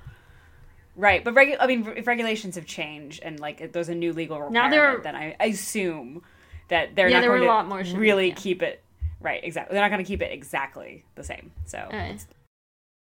[0.96, 4.36] Right, but regu- I mean, if regulations have changed and like there's a new legal
[4.40, 6.22] requirement, Now there then I, I assume
[6.68, 8.34] that they're Yeah, not going to lot more shipping, really yeah.
[8.34, 8.82] keep it
[9.20, 9.42] right.
[9.42, 11.52] Exactly, they're not going to keep it exactly the same.
[11.64, 12.16] So Okay.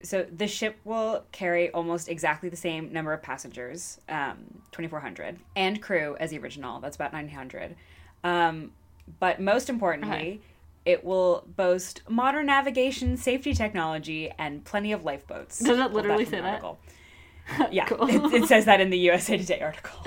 [0.04, 5.82] So the ship will carry almost exactly the same number of passengers, um, 2,400, and
[5.82, 6.80] crew as the original.
[6.82, 7.76] That's about 900.
[8.24, 8.72] Um,
[9.20, 10.42] but most importantly,
[10.86, 15.60] it will boast modern navigation, safety technology, and plenty of lifeboats.
[15.60, 16.64] Does it literally say that?
[17.72, 20.00] Yeah, it, it says that in the USA Today article.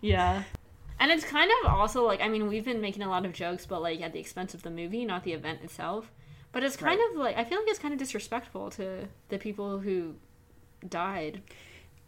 [0.00, 0.42] Yeah.
[0.98, 3.64] And it's kind of also like I mean we've been making a lot of jokes,
[3.64, 6.10] but like at the expense of the movie, not the event itself.
[6.54, 7.10] But it's kind Right.
[7.10, 10.14] of like I feel like it's kind of disrespectful to the people who
[10.88, 11.42] died.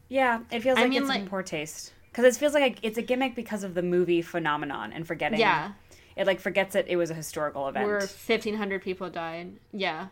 [0.09, 2.79] Yeah, it feels I like mean, it's like- in poor taste because it feels like
[2.83, 5.39] it's a gimmick because of the movie phenomenon and forgetting.
[5.41, 5.73] Yeah.
[6.17, 7.87] it like forgets that it was a historical event.
[7.87, 9.59] Where fifteen hundred people died.
[9.73, 10.07] Yeah.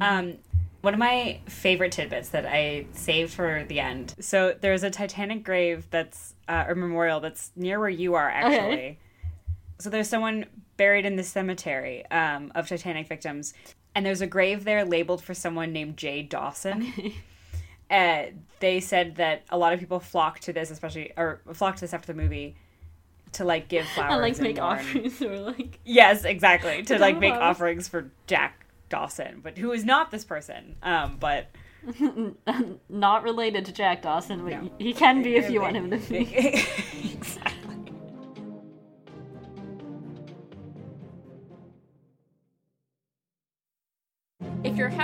[0.00, 0.38] Um,
[0.80, 4.14] one of my favorite tidbits that I saved for the end.
[4.20, 8.72] So there's a Titanic grave that's uh, a memorial that's near where you are actually.
[8.72, 8.98] Okay.
[9.78, 10.46] So there's someone
[10.78, 13.52] buried in the cemetery um, of Titanic victims,
[13.94, 16.92] and there's a grave there labeled for someone named Jay Dawson.
[17.90, 18.24] Uh,
[18.60, 21.94] they said that a lot of people flocked to this, especially or flocked to this
[21.94, 22.54] after the movie,
[23.32, 24.78] to like give flowers and like make mourn.
[24.78, 26.82] offerings or like Yes, exactly.
[26.82, 30.76] To like make offerings for Jack Dawson, but who is not this person.
[30.82, 31.46] Um, but
[32.90, 36.66] not related to Jack Dawson, but he can be if you want him to be.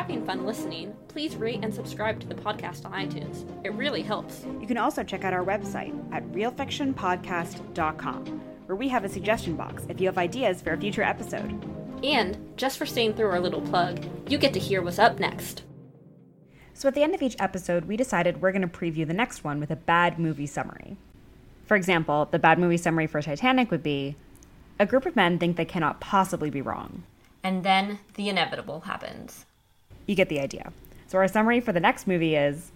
[0.05, 3.47] Having fun listening, please rate and subscribe to the podcast on iTunes.
[3.65, 4.45] It really helps.
[4.61, 8.27] You can also check out our website at realfictionpodcast.com,
[8.67, 11.59] where we have a suggestion box if you have ideas for a future episode.
[12.05, 15.63] And just for staying through our little plug, you get to hear what's up next.
[16.75, 19.43] So at the end of each episode, we decided we're going to preview the next
[19.43, 20.99] one with a bad movie summary.
[21.65, 24.17] For example, the bad movie summary for Titanic would be
[24.79, 27.05] A group of men think they cannot possibly be wrong.
[27.43, 29.47] And then the inevitable happens.
[30.07, 30.73] You get the idea.
[31.07, 32.73] So our summary for the next movie is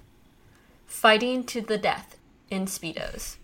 [0.86, 2.16] Fighting to the death
[2.50, 3.36] in Speedos.